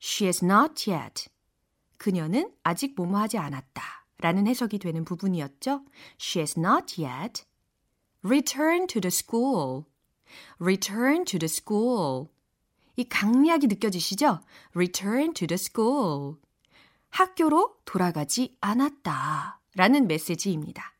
She 0.00 0.26
has 0.26 0.44
not 0.44 0.90
yet. 0.90 1.28
그녀는 1.96 2.52
아직 2.62 2.94
뭐뭐 2.96 3.18
하지 3.18 3.38
않았다. 3.38 3.82
라는 4.18 4.46
해석이 4.46 4.78
되는 4.78 5.04
부분이었죠. 5.04 5.84
She 6.20 6.40
has 6.40 6.58
not 6.58 7.02
yet. 7.02 7.44
Return 8.24 8.86
to 8.88 9.00
the 9.00 9.10
school. 9.10 9.84
Return 10.60 11.24
to 11.24 11.38
the 11.38 11.46
school. 11.46 12.26
이 12.96 13.04
강약이 13.08 13.68
느껴지시죠? 13.68 14.40
Return 14.74 15.32
to 15.34 15.46
the 15.46 15.54
school. 15.54 16.36
학교로 17.10 17.76
돌아가지 17.84 18.56
않았다. 18.60 19.60
라는 19.74 20.08
메시지입니다. 20.08 20.97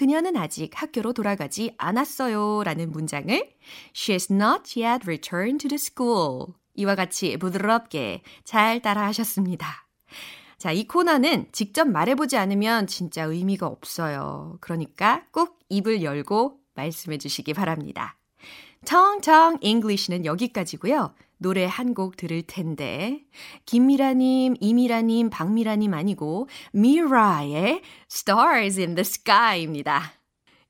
그녀는 0.00 0.34
아직 0.38 0.70
학교로 0.72 1.12
돌아가지 1.12 1.74
않았어요. 1.76 2.62
라는 2.64 2.90
문장을 2.90 3.28
She 3.94 4.14
has 4.14 4.32
not 4.32 4.82
yet 4.82 5.04
returned 5.04 5.58
to 5.58 5.68
the 5.68 5.74
school. 5.74 6.54
이와 6.74 6.94
같이 6.94 7.36
부드럽게 7.36 8.22
잘 8.42 8.80
따라 8.80 9.06
하셨습니다. 9.08 9.86
자, 10.56 10.72
이 10.72 10.86
코너는 10.86 11.48
직접 11.52 11.86
말해보지 11.86 12.38
않으면 12.38 12.86
진짜 12.86 13.24
의미가 13.24 13.66
없어요. 13.66 14.56
그러니까 14.62 15.26
꼭 15.32 15.58
입을 15.68 16.02
열고 16.02 16.56
말씀해 16.76 17.18
주시기 17.18 17.52
바랍니다. 17.52 18.16
텅텅 18.86 19.58
English는 19.60 20.24
여기까지고요. 20.24 21.14
노래 21.40 21.64
한 21.66 21.94
곡 21.94 22.16
들을 22.16 22.42
텐데 22.42 23.24
김미라님, 23.64 24.56
이미라님, 24.60 25.30
박미라님 25.30 25.94
아니고 25.94 26.48
미라의 26.72 27.80
Stars 28.10 28.78
in 28.78 28.94
the 28.94 29.00
Sky입니다. 29.00 30.12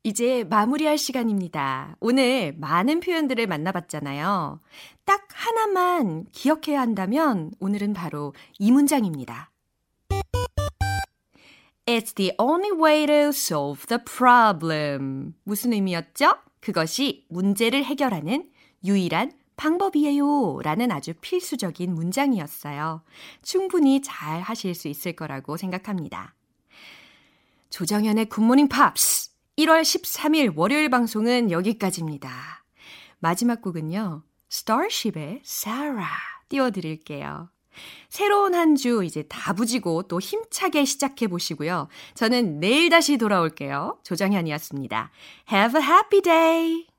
이제 0.02 0.44
마무리할 0.44 0.96
시간입니다. 0.96 1.96
오늘 2.00 2.54
많은 2.56 3.00
표현들을 3.00 3.46
만나봤잖아요. 3.46 4.60
딱 5.04 5.26
하나만 5.32 6.26
기억해야 6.32 6.80
한다면 6.80 7.50
오늘은 7.60 7.92
바로 7.92 8.32
이 8.58 8.70
문장입니다. 8.70 9.50
It's 11.86 12.14
the 12.14 12.32
only 12.38 12.70
way 12.70 13.06
to 13.06 13.28
solve 13.30 13.86
the 13.88 14.02
problem. 14.04 15.34
무슨 15.42 15.72
의미였죠? 15.72 16.34
그것이 16.60 17.26
문제를 17.28 17.84
해결하는 17.84 18.48
유일한 18.84 19.32
방법이에요. 19.60 20.60
라는 20.62 20.90
아주 20.90 21.12
필수적인 21.20 21.94
문장이었어요. 21.94 23.02
충분히 23.42 24.00
잘 24.00 24.40
하실 24.40 24.74
수 24.74 24.88
있을 24.88 25.12
거라고 25.12 25.58
생각합니다. 25.58 26.34
조정현의 27.68 28.30
굿모닝 28.30 28.68
팝스 28.68 29.30
1월 29.58 29.82
13일 29.82 30.56
월요일 30.56 30.88
방송은 30.88 31.50
여기까지입니다. 31.50 32.64
마지막 33.18 33.60
곡은요. 33.60 34.22
Starship의 34.50 35.42
Sarah 35.44 36.08
띄워드릴게요. 36.48 37.50
새로운 38.08 38.54
한 38.54 38.76
주 38.76 39.04
이제 39.04 39.24
다부지고 39.28 40.04
또 40.04 40.20
힘차게 40.20 40.86
시작해 40.86 41.28
보시고요. 41.28 41.88
저는 42.14 42.60
내일 42.60 42.88
다시 42.88 43.18
돌아올게요. 43.18 43.98
조정현이었습니다. 44.04 45.10
Have 45.52 45.80
a 45.80 45.86
happy 45.86 46.22
day! 46.22 46.89